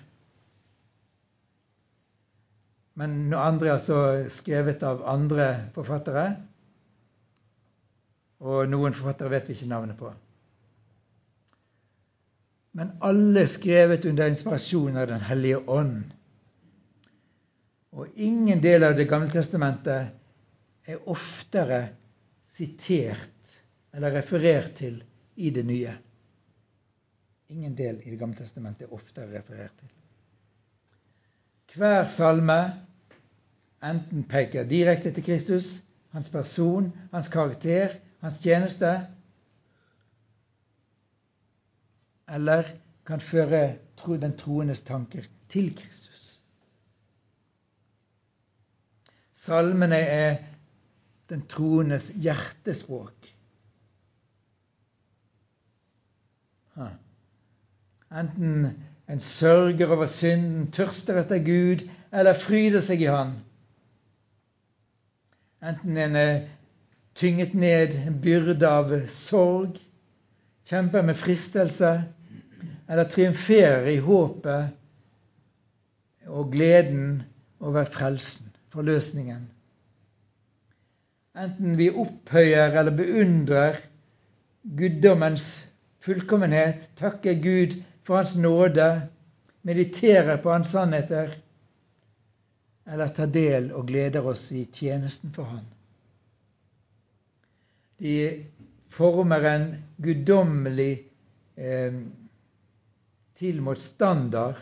Men 2.99 3.31
andre 3.31 3.71
er 3.71 3.77
altså 3.77 4.01
skrevet 4.31 4.83
av 4.83 5.07
andre 5.15 5.47
forfattere. 5.79 6.27
Og 8.43 8.67
noen 8.67 8.99
forfattere 8.99 9.31
vet 9.31 9.47
vi 9.47 9.55
ikke 9.55 9.71
navnet 9.71 9.99
på. 10.03 10.11
Men 12.73 12.91
alle 13.05 13.45
skrevet 13.47 14.05
under 14.09 14.27
inspirasjon 14.27 14.97
av 14.97 15.07
Den 15.07 15.21
hellige 15.21 15.57
ånd. 15.69 16.03
Og 17.93 18.07
ingen 18.15 18.61
del 18.61 18.83
av 18.83 18.95
Det 18.97 19.05
gamle 19.09 19.29
testamentet 19.29 20.89
er 20.89 21.09
oftere 21.09 21.83
sitert 22.49 23.29
eller 23.93 24.17
referert 24.17 24.73
til 24.79 24.97
i 25.35 25.51
det 25.53 25.65
nye. 25.65 25.93
Ingen 27.53 27.75
del 27.77 28.01
i 28.01 28.09
Det 28.09 28.17
gamle 28.19 28.41
testamentet 28.41 28.87
er 28.87 28.97
oftere 28.97 29.29
referert 29.35 29.77
til. 29.77 29.91
Hver 31.73 32.07
salme 32.09 32.57
enten 33.83 34.25
peker 34.29 34.65
direkte 34.69 35.11
til 35.13 35.25
Kristus, 35.25 35.83
hans 36.13 36.29
person, 36.29 36.91
hans 37.11 37.29
karakter, 37.33 37.99
hans 38.21 38.39
tjeneste, 38.41 38.91
eller 42.27 42.63
kan 43.05 43.21
føre 43.21 43.75
den 44.05 44.37
troendes 44.37 44.81
tanker 44.81 45.23
til 45.49 45.69
Kristus. 45.75 46.39
Salmene 49.33 49.95
er 49.95 50.37
den 51.29 51.45
troendes 51.47 52.09
hjertespråk. 52.09 53.29
Enten 58.11 58.83
en 59.09 59.19
sørger 59.19 59.91
over 59.91 60.07
synden, 60.07 60.71
tørster 60.71 61.19
etter 61.21 61.39
Gud 61.43 61.87
eller 62.13 62.37
fryder 62.39 62.83
seg 62.83 63.03
i 63.03 63.09
Han. 63.11 63.33
Enten 65.63 65.97
en 65.97 66.15
er 66.19 66.45
tynget 67.15 67.55
ned 67.55 67.97
en 68.03 68.19
byrde 68.21 68.67
av 68.67 68.93
sorg, 69.11 69.79
kjemper 70.73 71.05
med 71.05 71.17
fristelse 71.17 72.03
eller 72.89 73.09
triumferer 73.09 73.85
i 73.91 73.99
håpet 74.01 74.71
og 76.25 76.51
gleden 76.51 77.23
over 77.61 77.85
frelsen, 77.85 78.49
forløsningen. 78.73 79.43
Enten 81.37 81.77
vi 81.77 81.89
opphøyer 81.89 82.73
eller 82.79 82.95
beundrer 82.97 83.77
guddommens 84.77 85.47
fullkommenhet, 86.03 86.89
takker 86.97 87.37
Gud 87.43 87.77
for 88.03 88.17
Hans 88.17 88.35
nåde, 88.37 88.89
mediterer 89.61 90.37
på 90.41 90.51
Hans 90.51 90.73
sannheter, 90.73 91.35
eller 92.87 93.13
tar 93.13 93.29
del 93.31 93.71
og 93.73 93.87
gleder 93.87 94.25
oss 94.27 94.51
i 94.51 94.65
tjenesten 94.65 95.33
for 95.33 95.43
Han. 95.53 95.65
De 97.99 98.45
former 98.93 99.43
en 99.49 99.65
guddommelig 99.97 101.07
eh, 101.55 101.95
tilmålt 103.33 103.81
standard 103.81 104.59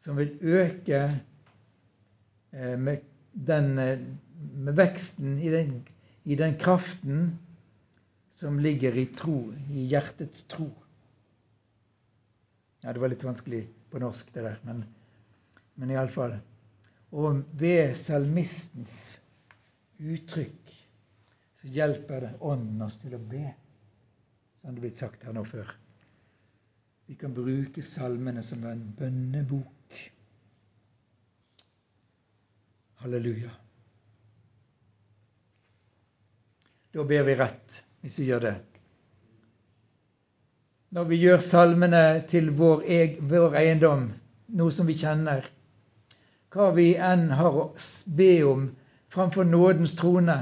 som 0.00 0.18
vil 0.18 0.32
øke 0.40 1.02
eh, 2.50 2.76
med, 2.78 3.04
den, 3.32 3.78
eh, 3.78 4.02
med 4.56 4.74
veksten 4.74 5.38
i 5.38 5.52
den, 5.52 5.74
i 6.24 6.34
den, 6.34 6.56
kraften 6.58 7.38
som 8.30 8.58
ligger 8.58 8.96
i 8.96 9.06
tro, 9.14 9.52
i 9.70 9.86
hjertets 9.92 10.46
tro. 10.50 10.70
Ja, 12.82 12.92
det 12.92 13.02
var 13.02 13.12
litt 13.12 13.26
vanskelig 13.26 13.66
på 13.92 14.00
norsk, 14.00 14.32
det 14.34 14.46
der, 14.46 14.58
men, 14.64 14.82
men 15.76 15.92
iallfall. 15.92 16.38
Og 17.12 17.42
ved 17.60 17.92
salmistens 17.98 19.20
uttrykk 20.00 20.69
så 21.60 21.68
hjelper 21.68 22.20
det 22.20 22.30
Ånden 22.40 22.82
oss 22.82 22.96
til 22.96 23.12
å 23.12 23.18
be, 23.20 23.42
som 24.56 24.72
det 24.72 24.78
er 24.78 24.84
blitt 24.86 25.00
sagt 25.00 25.24
her 25.28 25.34
nå 25.36 25.42
før. 25.44 25.68
Vi 27.10 27.18
kan 27.20 27.34
bruke 27.36 27.82
salmene 27.84 28.40
som 28.46 28.62
en 28.64 28.80
bønnebok. 28.96 29.98
Halleluja. 33.02 33.50
Da 36.96 37.04
ber 37.04 37.26
vi 37.28 37.34
rett 37.36 37.76
hvis 38.00 38.16
vi 38.22 38.28
gjør 38.30 38.46
det. 38.46 38.54
Når 40.96 41.10
vi 41.10 41.18
gjør 41.20 41.42
salmene 41.44 42.04
til 42.30 42.48
vår, 42.56 42.86
eg, 42.88 43.18
vår 43.20 43.58
eiendom, 43.60 44.06
noe 44.56 44.72
som 44.72 44.88
vi 44.88 44.96
kjenner, 44.96 45.44
hva 46.50 46.70
vi 46.78 46.94
enn 46.96 47.28
har 47.36 47.52
å 47.52 47.66
be 48.16 48.30
om 48.48 48.64
framfor 49.12 49.44
nådens 49.44 49.92
trone, 50.00 50.38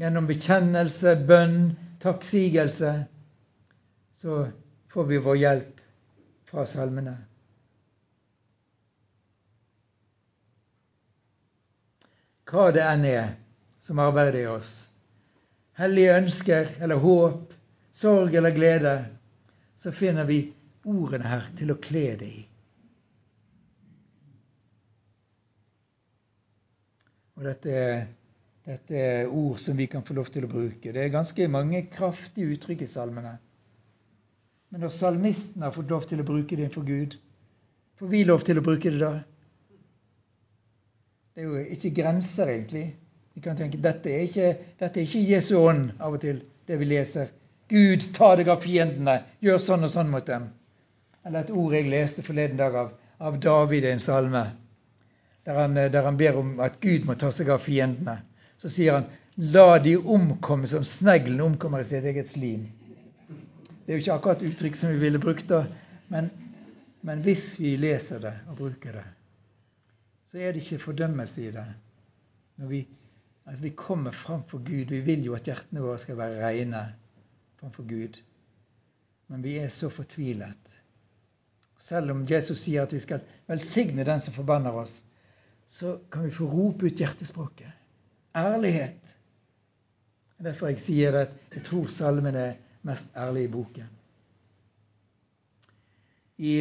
gjennom 0.00 0.26
bekjennelse, 0.26 1.16
bønn, 1.28 1.74
takksigelse, 2.00 2.92
så 4.16 4.36
får 4.92 5.04
vi 5.10 5.18
vår 5.20 5.36
hjelp 5.36 5.82
fra 6.48 6.64
salmene. 6.66 7.18
Hva 12.50 12.70
det 12.74 12.82
enn 12.82 13.04
er 13.06 13.34
som 13.80 14.00
arbeider 14.02 14.40
i 14.40 14.46
oss, 14.50 14.72
hellige 15.78 16.16
ønsker 16.16 16.72
eller 16.82 16.98
håp, 17.04 17.52
sorg 17.94 18.34
eller 18.34 18.56
glede, 18.56 18.94
så 19.76 19.92
finner 19.92 20.26
vi 20.26 20.40
ordene 20.88 21.28
her 21.28 21.44
til 21.60 21.70
å 21.72 21.78
kle 21.80 22.06
det 22.18 22.30
i. 22.40 22.40
Og 27.38 27.46
dette 27.46 27.76
er, 27.84 28.02
dette 28.68 28.96
er 28.96 29.30
ord 29.32 29.58
som 29.58 29.76
vi 29.76 29.86
kan 29.90 30.04
få 30.04 30.14
lov 30.18 30.28
til 30.32 30.44
å 30.44 30.50
bruke. 30.50 30.92
Det 30.92 31.00
er 31.00 31.12
ganske 31.12 31.48
mange 31.48 31.82
kraftige 31.92 32.52
uttrykk 32.54 32.84
i 32.84 32.90
salmene. 32.90 33.38
Men 34.70 34.84
når 34.84 34.94
salmisten 34.94 35.64
har 35.64 35.74
fått 35.74 35.90
lov 35.90 36.06
til 36.06 36.22
å 36.22 36.26
bruke 36.26 36.58
det 36.58 36.68
for 36.74 36.86
Gud, 36.86 37.16
får 37.98 38.12
vi 38.12 38.22
lov 38.28 38.44
til 38.46 38.60
å 38.60 38.64
bruke 38.64 38.92
det 38.92 39.00
da? 39.00 39.12
Det 41.34 41.42
er 41.42 41.48
jo 41.48 41.64
ikke 41.74 41.94
grenser, 41.96 42.52
egentlig. 42.52 42.86
Vi 43.34 43.42
kan 43.42 43.58
tenke 43.58 43.80
dette 43.80 44.12
er 44.12 44.26
ikke, 44.28 44.48
dette 44.78 45.00
er 45.00 45.06
ikke 45.06 45.26
Jesu 45.30 45.54
ånd 45.58 45.92
av 45.98 46.18
og 46.18 46.22
til, 46.22 46.42
det 46.68 46.78
vi 46.80 46.88
leser. 46.90 47.30
Gud, 47.70 48.04
ta 48.14 48.34
deg 48.36 48.50
av 48.50 48.62
fiendene. 48.64 49.20
Gjør 49.42 49.60
sånn 49.62 49.86
og 49.86 49.92
sånn 49.92 50.10
mot 50.12 50.26
dem. 50.26 50.48
Eller 51.24 51.44
et 51.44 51.52
ord 51.54 51.74
jeg 51.76 51.90
leste 51.90 52.24
forleden 52.26 52.58
dag 52.60 52.76
av, 52.76 52.90
av 53.20 53.38
David 53.42 53.86
i 53.86 53.92
en 53.94 54.02
salme, 54.02 54.44
der 55.46 55.58
han, 55.58 55.76
der 55.76 56.06
han 56.06 56.18
ber 56.20 56.38
om 56.40 56.58
at 56.64 56.80
Gud 56.82 57.06
må 57.08 57.16
ta 57.18 57.30
seg 57.34 57.50
av 57.52 57.62
fiendene. 57.64 58.20
Så 58.60 58.68
sier 58.68 58.98
han, 58.98 59.06
la 59.40 59.78
de 59.80 59.94
omkomme 59.96 60.68
som 60.68 60.84
sneglen 60.84 61.40
omkommer 61.40 61.80
i 61.80 61.88
sitt 61.88 62.04
eget 62.04 62.28
slim. 62.28 62.66
Det 63.86 63.94
er 63.94 63.96
jo 63.96 64.02
ikke 64.02 64.16
akkurat 64.18 64.42
uttrykk 64.44 64.76
som 64.76 64.92
vi 64.92 65.00
ville 65.00 65.20
brukt 65.22 65.48
da, 65.48 65.62
men, 66.12 66.28
men 67.00 67.22
hvis 67.24 67.54
vi 67.56 67.72
leser 67.80 68.20
det 68.20 68.34
og 68.50 68.58
bruker 68.58 68.98
det, 69.00 69.06
så 70.28 70.38
er 70.38 70.52
det 70.52 70.60
ikke 70.60 70.82
fordømmelse 70.84 71.46
i 71.46 71.54
det. 71.56 71.64
Når 72.60 72.68
vi, 72.74 72.82
altså 73.48 73.64
vi 73.64 73.72
kommer 73.74 74.12
framfor 74.12 74.60
Gud 74.60 74.92
Vi 74.92 75.00
vil 75.00 75.24
jo 75.24 75.34
at 75.34 75.48
hjertene 75.48 75.80
våre 75.80 75.96
skal 75.98 76.20
være 76.20 76.44
rene 76.44 76.84
framfor 77.58 77.88
Gud. 77.88 78.20
Men 79.32 79.42
vi 79.42 79.56
er 79.58 79.72
så 79.72 79.88
fortvilet. 79.88 80.76
Selv 81.80 82.12
om 82.12 82.26
Jesus 82.28 82.60
sier 82.66 82.84
at 82.84 82.92
vi 82.92 83.00
skal 83.00 83.24
velsigne 83.48 84.04
den 84.04 84.20
som 84.20 84.36
forbanner 84.36 84.76
oss, 84.84 85.00
så 85.66 85.96
kan 86.12 86.28
vi 86.28 86.34
få 86.34 86.50
rope 86.50 86.86
ut 86.86 87.00
hjertespråket. 87.00 87.79
Ærlighet. 88.36 89.16
Derfor 90.40 90.70
jeg 90.70 90.80
sier 90.80 91.16
at 91.26 91.32
jeg 91.54 91.64
tror 91.66 91.88
salmen 91.92 92.34
er 92.34 92.54
mest 92.82 93.12
ærlig 93.16 93.44
i 93.44 93.52
boken. 93.52 93.88
I 96.38 96.54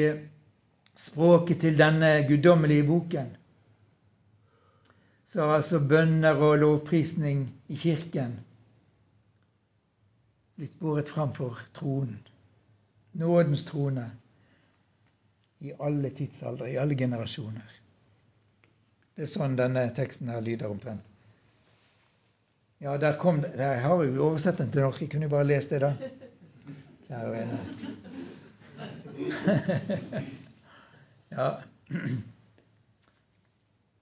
språket 1.00 1.62
til 1.62 1.78
denne 1.80 2.10
guddommelige 2.28 2.88
boken 2.88 3.36
så 5.30 5.46
har 5.46 5.60
altså 5.60 5.80
bønner 5.90 6.42
og 6.42 6.58
lovprisning 6.58 7.46
i 7.70 7.76
kirken 7.78 8.40
blitt 10.60 10.80
båret 10.80 11.10
fram 11.10 11.32
for 11.38 11.60
tronen. 11.74 12.18
Nådens 13.14 13.64
trone 13.66 14.10
i 15.60 15.72
alle 15.80 16.10
tidsaldre, 16.10 16.72
i 16.72 16.76
alle 16.82 16.98
generasjoner. 16.98 17.78
Det 19.16 19.24
er 19.24 19.32
sånn 19.32 19.56
denne 19.60 19.86
teksten 19.96 20.32
her 20.34 20.44
lyder 20.44 20.68
omtrent. 20.68 21.09
Ja, 22.82 22.98
der 22.98 23.18
kom 23.18 23.42
det. 23.42 23.52
Jeg 23.58 23.82
har 23.82 24.04
jo 24.04 24.24
oversett 24.24 24.58
den 24.58 24.70
til 24.72 24.86
norsk. 24.86 25.02
Jeg 25.02 25.12
kunne 25.12 25.28
jo 25.28 25.32
bare 25.34 25.48
lest 25.48 25.74
det, 25.74 25.82
da. 25.84 25.90
Kjære 27.10 27.32
vene. 27.34 27.58
ja. 31.36 31.48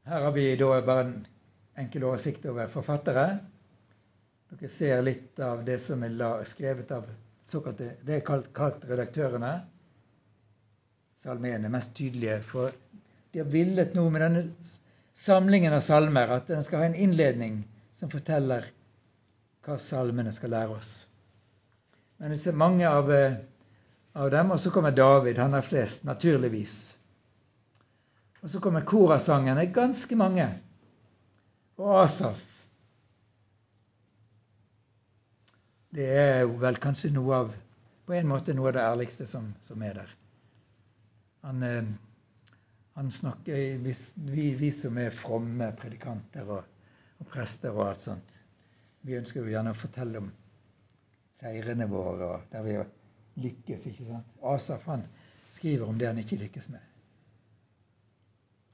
Her 0.08 0.26
har 0.28 0.36
vi 0.36 0.44
da 0.60 0.82
bare 0.86 1.06
en 1.08 1.16
enkel 1.82 2.06
oversikt 2.06 2.46
over 2.46 2.70
forfattere. 2.70 3.24
Dere 4.52 4.70
ser 4.70 5.02
litt 5.02 5.42
av 5.42 5.64
det 5.66 5.80
som 5.82 6.04
er 6.06 6.46
skrevet 6.46 6.94
av 6.94 7.08
såkalte 7.48 7.96
Det 8.06 8.20
er 8.20 8.22
kalt, 8.28 8.52
kalt 8.54 8.86
redaktørene. 8.86 9.56
Salmene 11.18 11.74
mest 11.74 11.96
tydelige. 11.98 12.38
For 12.46 12.78
de 13.34 13.42
har 13.42 13.50
villet 13.58 13.98
noe 13.98 14.14
med 14.14 14.22
denne 14.22 14.46
samlingen 15.18 15.74
av 15.74 15.82
salmer, 15.82 16.30
at 16.38 16.54
den 16.54 16.62
skal 16.64 16.86
ha 16.86 16.92
en 16.92 17.02
innledning 17.08 17.58
som 17.98 18.12
forteller 18.14 18.70
hva 19.66 19.78
salmene 19.82 20.32
skal 20.36 20.54
lære 20.54 20.78
oss. 20.78 20.92
Men 22.22 22.38
mange 22.58 22.88
av, 22.90 23.10
av 24.14 24.30
dem. 24.32 24.52
Og 24.54 24.60
så 24.62 24.72
kommer 24.74 24.96
David. 24.96 25.38
Han 25.38 25.54
har 25.54 25.66
flest, 25.66 26.06
naturligvis. 26.08 26.98
Og 28.42 28.50
så 28.54 28.62
kommer 28.64 28.86
korasangene. 28.86 29.66
Ganske 29.74 30.16
mange. 30.16 30.48
Og 31.78 32.00
Asaf. 32.04 32.42
Det 35.98 36.06
er 36.06 36.46
vel 36.46 36.78
kanskje 36.82 37.14
noe 37.16 37.42
av 37.42 37.54
på 38.08 38.16
en 38.16 38.30
måte 38.30 38.54
noe 38.56 38.70
av 38.70 38.78
det 38.78 38.84
ærligste 38.88 39.26
som, 39.28 39.50
som 39.62 39.82
er 39.84 39.98
der. 39.98 40.12
Han, 41.44 41.64
eh, 41.64 41.90
han 42.96 43.12
snakker 43.12 43.82
vi, 43.84 44.46
vi, 44.56 44.72
som 44.72 44.98
er 45.02 45.16
fromme 45.16 45.68
predikanter 45.80 46.48
og, 46.48 46.77
og, 47.20 47.28
prester 47.32 47.76
og 47.76 47.88
alt 47.90 48.04
sånt, 48.04 48.36
vi 49.08 49.18
ønsker 49.18 49.42
jo 49.42 49.54
gjerne 49.54 49.74
å 49.74 49.78
fortelle 49.78 50.22
om 50.22 50.30
seirene 51.38 51.88
våre 51.90 52.28
og 52.34 52.52
der 52.52 52.66
vi 52.66 52.78
lykkes. 53.44 53.88
ikke 53.92 54.08
sant? 54.08 54.38
Asaf 54.42 54.86
han 54.90 55.06
skriver 55.54 55.88
om 55.88 55.98
det 56.00 56.10
han 56.10 56.22
ikke 56.22 56.40
lykkes 56.42 56.70
med. 56.74 56.84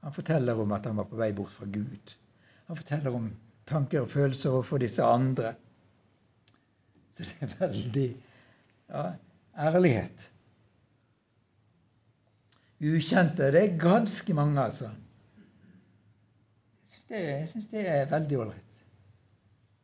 Han 0.04 0.12
forteller 0.12 0.58
om 0.60 0.72
at 0.76 0.84
han 0.88 0.96
var 1.00 1.08
på 1.08 1.16
vei 1.16 1.30
bort 1.36 1.52
fra 1.56 1.68
Gud. 1.70 2.14
Han 2.68 2.76
forteller 2.76 3.14
om 3.16 3.30
tanker 3.68 4.04
og 4.04 4.10
følelser 4.12 4.52
overfor 4.52 4.82
disse 4.82 5.04
andre. 5.04 5.54
Så 7.14 7.24
det 7.28 7.46
er 7.46 7.54
veldig 7.60 8.08
ja, 8.90 9.04
ærlighet. 9.70 10.30
Ukjente 12.84 13.48
det 13.54 13.62
er 13.62 13.78
ganske 13.80 14.36
mange, 14.36 14.60
altså. 14.60 14.90
Jeg 17.10 17.48
syns 17.48 17.66
det, 17.70 17.82
det, 17.84 17.90
er 17.92 18.10
veldig 18.10 18.38
ålreit. 18.40 18.84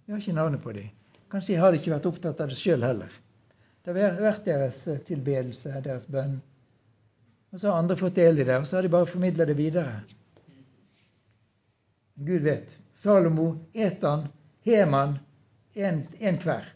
Jeg 0.06 0.14
har 0.14 0.22
ikke 0.22 0.36
navnet 0.38 0.62
på 0.64 0.72
dem. 0.76 0.88
Kanskje 1.30 1.54
jeg 1.54 1.62
har 1.62 1.76
ikke 1.76 1.92
vært 1.92 2.08
opptatt 2.10 2.40
av 2.42 2.50
det 2.50 2.58
sjøl 2.58 2.82
heller. 2.82 3.12
Det 3.84 3.94
har 3.94 4.18
vært 4.20 4.48
deres 4.48 4.80
eh, 4.90 5.02
tilbedelse, 5.06 5.74
deres 5.84 6.08
bønn. 6.10 6.38
Og 7.50 7.60
så 7.60 7.70
har 7.70 7.82
andre 7.82 7.96
fått 7.98 8.18
del 8.18 8.40
i 8.40 8.46
det, 8.46 8.56
og 8.58 8.66
så 8.66 8.78
har 8.78 8.86
de 8.86 8.92
bare 8.92 9.08
formidla 9.10 9.46
det 9.46 9.56
videre. 9.58 10.00
Gud 12.20 12.44
vet. 12.46 12.76
Salomo, 13.00 13.52
Etan, 13.72 14.26
Heman, 14.66 15.16
en 15.74 16.04
hver. 16.42 16.66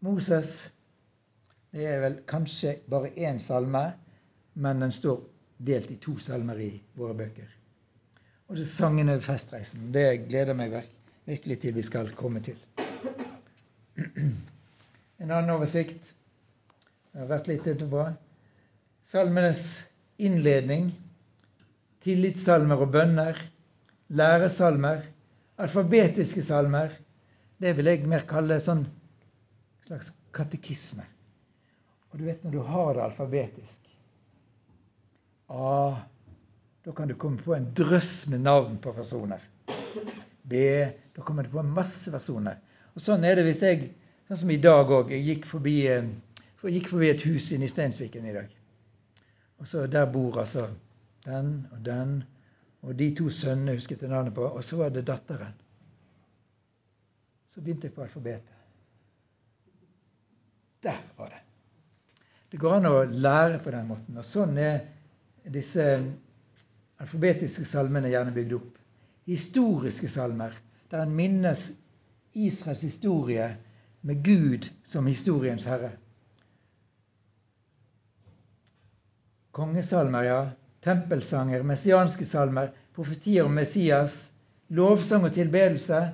Moses 0.00 0.70
det 1.70 1.84
er 1.86 2.00
vel 2.00 2.14
kanskje 2.26 2.78
bare 2.88 3.10
én 3.12 3.40
salme, 3.44 3.84
men 4.54 4.80
den 4.80 4.92
står 4.92 5.20
delt 5.58 5.90
i 5.90 5.98
to 6.00 6.16
salmer 6.22 6.60
i 6.64 6.70
våre 6.96 7.14
bøker. 7.18 7.57
Og 8.48 8.56
det 8.56 8.68
sangene 8.68 9.18
ved 9.18 9.26
festreisen. 9.26 9.90
Det 9.92 10.24
gleder 10.28 10.56
meg 10.56 10.72
virkelig 11.28 11.58
til 11.60 11.74
vi 11.76 11.84
skal 11.84 12.14
komme 12.16 12.40
til. 12.44 12.56
En 15.18 15.32
annen 15.34 15.50
oversikt 15.50 16.14
Det 17.10 17.24
har 17.24 17.30
vært 17.32 17.48
litt 17.50 17.64
ute 17.66 17.86
på. 17.90 18.02
Salmenes 19.08 19.62
innledning, 20.22 20.92
tillitssalmer 22.04 22.84
og 22.84 22.92
bønner, 22.94 23.40
læresalmer, 24.08 25.02
alfabetiske 25.58 26.44
salmer. 26.46 26.92
Det 27.58 27.72
vil 27.76 27.90
jeg 27.90 28.06
mer 28.06 28.26
kalle 28.28 28.60
sånn 28.62 28.84
slags 29.88 30.12
katekisme. 30.36 31.06
Og 32.12 32.20
du 32.20 32.28
vet 32.28 32.44
når 32.44 32.54
du 32.54 32.60
har 32.68 32.92
det 32.94 33.04
alfabetisk 33.08 33.88
A. 35.48 35.96
Da 36.88 36.92
kan 36.92 37.08
du 37.08 37.14
komme 37.14 37.36
på 37.36 37.52
en 37.54 37.66
drøss 37.76 38.26
med 38.26 38.40
navn 38.40 38.78
på 38.78 38.92
personer. 38.96 39.42
B. 40.42 40.54
Da 41.16 41.22
kommer 41.22 41.42
du 41.42 41.50
på 41.52 41.62
masse 41.62 42.08
personer. 42.08 42.54
Og 42.96 43.02
sånn 43.04 43.26
er 43.28 43.36
det 43.36 43.42
hvis 43.44 43.58
jeg, 43.60 43.90
sånn 44.24 44.38
som 44.40 44.52
i 44.54 44.56
dag 44.56 44.88
òg, 44.96 45.10
gikk 45.12 45.44
forbi, 45.44 45.74
eh, 45.92 46.06
gikk 46.64 46.86
forbi, 46.88 47.10
et 47.10 47.24
hus 47.28 47.50
inne 47.52 47.66
i 47.66 47.68
Steinsviken 47.68 48.24
i 48.24 48.32
dag. 48.32 48.54
Og 49.60 49.68
så 49.68 49.84
Der 49.86 50.06
bor 50.06 50.38
altså 50.40 50.70
den 51.26 51.68
og 51.72 51.82
den 51.84 52.24
og 52.82 52.94
de 52.96 53.10
to 53.14 53.28
sønnene 53.28 53.74
husket 53.76 54.00
jeg 54.00 54.08
navnet 54.08 54.34
på. 54.34 54.46
Og 54.48 54.64
så 54.64 54.76
var 54.76 54.88
det 54.88 55.04
datteren. 55.06 55.52
Så 57.48 57.60
begynte 57.60 57.90
jeg 57.90 57.94
på 57.94 58.02
alfabetet. 58.02 58.56
Der 60.82 61.04
var 61.18 61.28
det. 61.28 61.42
Det 62.50 62.60
går 62.60 62.78
an 62.78 62.86
å 62.86 63.04
lære 63.04 63.60
på 63.60 63.76
den 63.76 63.86
måten. 63.92 64.16
Og 64.16 64.24
sånn 64.24 64.56
er 64.56 64.80
disse 65.44 65.84
alfabetiske 66.98 67.64
salmene 67.64 68.10
gjerne 68.12 68.34
bygd 68.34 68.54
opp. 68.58 68.74
Historiske 69.28 70.08
salmer, 70.08 70.54
der 70.90 71.02
en 71.02 71.14
minnes 71.14 71.70
Israels 72.34 72.82
historie 72.82 73.48
med 74.02 74.22
Gud 74.24 74.68
som 74.84 75.06
historiens 75.06 75.64
herre. 75.68 75.92
Kongesalmer, 79.52 80.22
ja. 80.22 80.40
Tempelsanger, 80.84 81.64
messianske 81.66 82.24
salmer, 82.24 82.70
profetier 82.94 83.44
om 83.44 83.56
Messias, 83.58 84.32
lovsang 84.68 85.24
og 85.26 85.32
tilbedelse. 85.34 86.04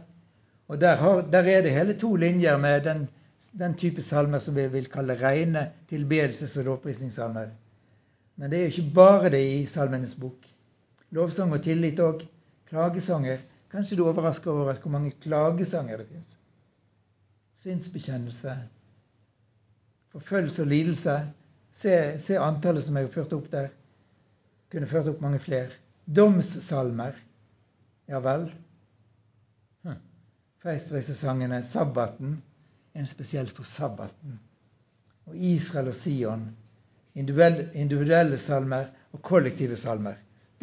Og 0.69 0.81
der, 0.81 0.97
har, 0.97 1.21
der 1.31 1.45
er 1.53 1.63
det 1.63 1.75
hele 1.75 1.99
to 2.01 2.17
linjer 2.17 2.57
med 2.59 2.81
den 2.85 3.05
den 3.53 3.75
type 3.75 4.03
salmer 4.03 4.39
som 4.39 4.57
vi 4.57 4.67
vil 4.73 4.89
kalle 4.91 5.17
rene 5.21 5.71
tilbedelses- 5.91 6.59
og 6.59 6.65
lovprisningssalmer. 6.65 7.53
Men 8.37 8.51
det 8.51 8.59
er 8.59 8.63
jo 8.63 8.73
ikke 8.73 8.95
bare 8.95 9.31
det 9.31 9.43
i 9.53 9.67
Salmenes 9.67 10.15
bok. 10.15 10.47
Lovsang 11.11 11.53
og 11.53 11.63
tillit 11.63 12.01
òg. 12.01 12.25
Klagesanger. 12.71 13.43
Kanskje 13.71 13.99
du 13.99 14.05
er 14.05 14.13
overrasker 14.13 14.51
over 14.51 14.79
hvor 14.81 14.91
mange 14.91 15.13
klagesanger 15.21 16.01
det 16.01 16.09
fins. 16.09 16.39
Synsbekjennelse. 17.63 18.57
Forfølgelse 20.15 20.63
og 20.63 20.69
lidelse. 20.69 21.19
Se, 21.75 21.95
se 22.19 22.39
antallet 22.39 22.85
som 22.87 22.97
jeg 22.97 23.09
har 23.09 23.15
ført 23.15 23.33
opp 23.37 23.51
der. 23.53 23.69
Kunne 24.73 24.89
ført 24.91 25.11
opp 25.11 25.21
mange 25.21 25.43
flere. 25.43 25.71
Domssalmer. 26.07 27.19
Ja 28.09 28.21
vel. 28.23 28.49
Hm. 29.83 30.01
Feistreisesangene. 30.63 31.63
Sabbaten 31.63 32.43
en 32.95 33.07
spesiell 33.07 33.49
for 33.51 33.67
sabbaten. 33.67 34.39
Og 35.27 35.37
Israel 35.37 35.89
og 35.91 35.95
Sion. 35.99 36.45
Individuelle 37.15 38.39
salmer 38.39 38.87
og 39.13 39.23
kollektive 39.23 39.77
salmer. 39.77 40.15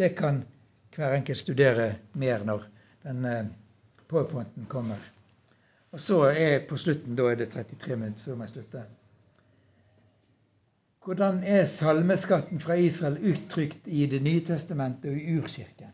Det 0.02 0.16
kan 0.18 0.40
hver 0.96 1.14
enkelt 1.14 1.38
studere 1.38 1.92
mer 2.18 2.42
når 2.48 2.64
den 3.04 3.26
eh, 3.26 3.46
powerpointen 4.10 4.66
kommer. 4.66 4.98
Og 5.92 6.02
så 6.02 6.24
er 6.32 6.66
på 6.70 6.78
slutten 6.78 7.16
da 7.20 7.28
er 7.30 7.36
det 7.38 7.52
33 7.54 7.96
minutter, 7.96 8.24
så 8.24 8.36
må 8.36 8.44
jeg 8.48 8.54
slutte. 8.56 8.84
Hvordan 11.06 11.44
er 11.44 11.66
salmeskatten 11.66 12.60
fra 12.60 12.74
Israel 12.82 13.18
uttrykt 13.34 13.80
i 13.86 14.06
Det 14.06 14.24
nye 14.24 14.46
testamentet 14.46 15.12
og 15.12 15.18
i 15.18 15.38
urkirken? 15.38 15.94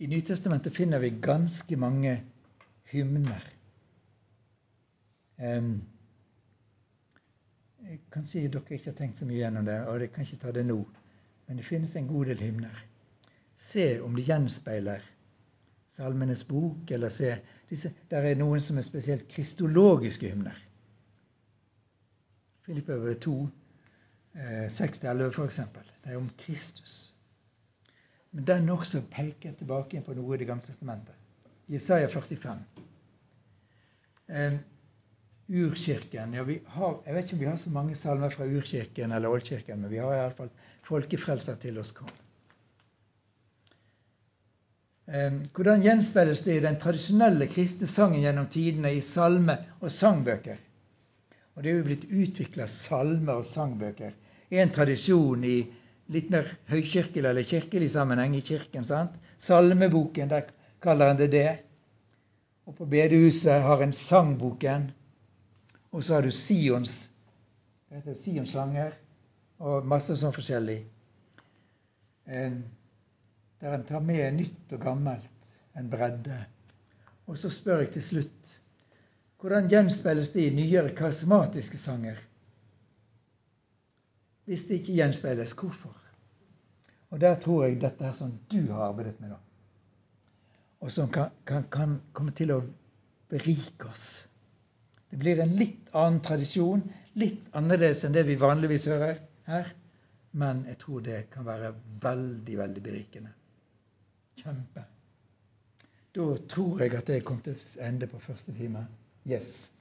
I 0.00 0.06
Nytestamentet 0.06 0.76
finner 0.76 0.98
vi 0.98 1.10
ganske 1.22 1.76
mange 1.76 2.22
hymner. 2.92 3.44
Jeg 5.38 5.72
kan 8.12 8.24
si 8.24 8.44
at 8.44 8.52
dere 8.52 8.76
ikke 8.76 8.90
har 8.90 8.96
tenkt 8.96 9.18
så 9.18 9.26
mye 9.28 9.42
gjennom 9.42 9.64
det, 9.68 9.80
og 9.86 10.00
jeg 10.00 10.12
kan 10.12 10.24
ikke 10.24 10.40
ta 10.40 10.52
det 10.56 10.66
nå. 10.66 10.84
Men 11.50 11.58
det 11.58 11.64
finnes 11.66 11.96
en 11.96 12.06
god 12.06 12.28
del 12.30 12.38
hymner. 12.38 12.84
Se 13.58 14.00
om 14.00 14.14
de 14.14 14.22
gjenspeiler 14.22 15.02
Salmenes 15.90 16.44
bok, 16.46 16.90
eller 16.94 17.10
se 17.10 17.32
disse, 17.70 17.90
Der 18.10 18.22
er 18.22 18.38
noen 18.38 18.60
som 18.62 18.78
er 18.78 18.86
spesielt 18.86 19.26
kristologiske 19.28 20.30
hymner. 20.30 20.54
Filippøver 22.62 23.18
2, 23.18 23.34
6-11 24.68 25.26
f.eks. 25.34 25.60
Det 26.04 26.12
er 26.12 26.16
om 26.20 26.30
Kristus. 26.38 27.14
Men 28.30 28.46
den 28.46 28.68
også 28.70 29.02
peker 29.10 29.52
tilbake 29.58 30.04
på 30.06 30.14
noe 30.14 30.34
i 30.34 30.38
Det 30.38 30.46
gamle 30.46 30.62
testamentet. 30.62 31.14
Jesaja 31.68 32.06
45 32.06 32.58
urkirken 35.50 36.34
ja, 36.34 36.44
har, 36.76 36.96
Jeg 37.06 37.14
vet 37.14 37.24
ikke 37.24 37.36
om 37.36 37.42
vi 37.42 37.50
har 37.50 37.60
så 37.60 37.70
mange 37.74 37.98
salmer 37.98 38.30
fra 38.30 38.46
urkirken 38.46 39.12
eller 39.12 39.30
oldkirken, 39.30 39.80
men 39.82 39.90
vi 39.90 39.98
har 39.98 40.14
iallfall 40.14 40.50
folkefrelser 40.86 41.58
til 41.62 41.78
oss 41.82 41.90
kom. 41.96 42.10
Hvordan 45.10 45.82
gjenspeiles 45.82 46.44
det 46.46 46.56
i 46.56 46.62
den 46.62 46.76
tradisjonelle 46.78 47.48
kristne 47.50 47.88
sangen 47.90 48.22
gjennom 48.22 48.46
tidene 48.46 48.92
i 48.94 49.00
salme- 49.02 49.58
og 49.80 49.90
sangbøker? 49.90 50.60
Og 51.56 51.62
Det 51.62 51.70
er 51.70 51.78
jo 51.80 51.86
blitt 51.88 52.06
utvikla 52.06 52.66
salmer 52.70 53.40
og 53.40 53.44
sangbøker. 53.44 54.14
En 54.50 54.70
tradisjon 54.70 55.42
i 55.44 55.56
litt 56.14 56.30
mer 56.30 56.46
høykirkelig 56.70 57.26
eller 57.28 57.46
kirkelig 57.46 57.90
sammenheng 57.90 58.36
i 58.38 58.40
kirken. 58.40 58.84
sant? 58.84 59.18
Salmeboken, 59.38 60.28
der 60.28 60.46
kaller 60.80 61.08
han 61.08 61.18
det 61.18 61.30
det. 61.30 61.58
Og 62.66 62.76
på 62.76 62.86
bedehuset 62.86 63.62
har 63.62 63.82
en 63.82 63.92
sangboken. 63.92 64.92
Og 65.90 66.04
så 66.04 66.16
har 66.16 66.26
du 66.26 66.30
Sions 66.34 67.08
det 67.90 67.98
heter 67.98 68.14
Sions 68.14 68.52
sanger 68.54 68.94
og 69.58 69.86
masse 69.90 70.14
sånn 70.16 70.34
forskjellig. 70.34 70.78
Der 72.30 73.74
en 73.74 73.86
tar 73.88 74.04
med 74.06 74.36
nytt 74.36 74.74
og 74.76 74.84
gammelt, 74.84 75.48
en 75.74 75.90
bredde. 75.90 76.36
Og 77.26 77.38
så 77.38 77.50
spør 77.50 77.82
jeg 77.82 77.94
til 77.96 78.06
slutt 78.12 78.56
hvordan 79.40 79.70
gjenspeiles 79.72 80.30
det 80.34 80.46
i 80.46 80.54
nyere 80.54 80.94
karismatiske 80.94 81.80
sanger? 81.80 82.20
hvis 84.50 84.64
det 84.66 84.80
ikke 84.80 84.94
gjenspeiles, 84.98 85.52
hvorfor? 85.52 85.94
Og 87.10 87.20
der 87.20 87.36
tror 87.40 87.64
jeg 87.64 87.76
dette 87.78 88.02
er 88.02 88.14
sånn 88.18 88.32
du 88.50 88.72
har 88.72 88.88
arbeidet 88.88 89.20
med, 89.22 89.30
da. 89.30 89.38
Og 90.82 90.90
som 90.90 91.10
kan, 91.12 91.30
kan, 91.46 91.68
kan 91.70 91.92
komme 92.12 92.34
til 92.34 92.50
å 92.50 92.56
berike 93.30 93.86
oss. 93.86 94.08
Det 95.10 95.18
blir 95.18 95.40
en 95.42 95.56
litt 95.58 95.90
annen 95.96 96.20
tradisjon, 96.22 96.82
litt 97.18 97.48
annerledes 97.58 98.04
enn 98.06 98.14
det 98.14 98.22
vi 98.28 98.38
vanligvis 98.38 98.86
hører 98.92 99.18
her. 99.50 99.72
Men 100.38 100.62
jeg 100.68 100.78
tror 100.84 101.02
det 101.02 101.24
kan 101.32 101.46
være 101.46 101.72
veldig, 102.04 102.56
veldig 102.60 102.82
berikende. 102.84 103.32
Kjempe. 104.38 104.84
Da 106.14 106.26
tror 106.50 106.82
jeg 106.82 106.94
at 106.98 107.10
jeg 107.10 107.24
kom 107.26 107.40
til 107.42 107.58
ende 107.82 108.06
på 108.10 108.22
første 108.22 108.54
time. 108.54 108.84
Yes. 109.26 109.72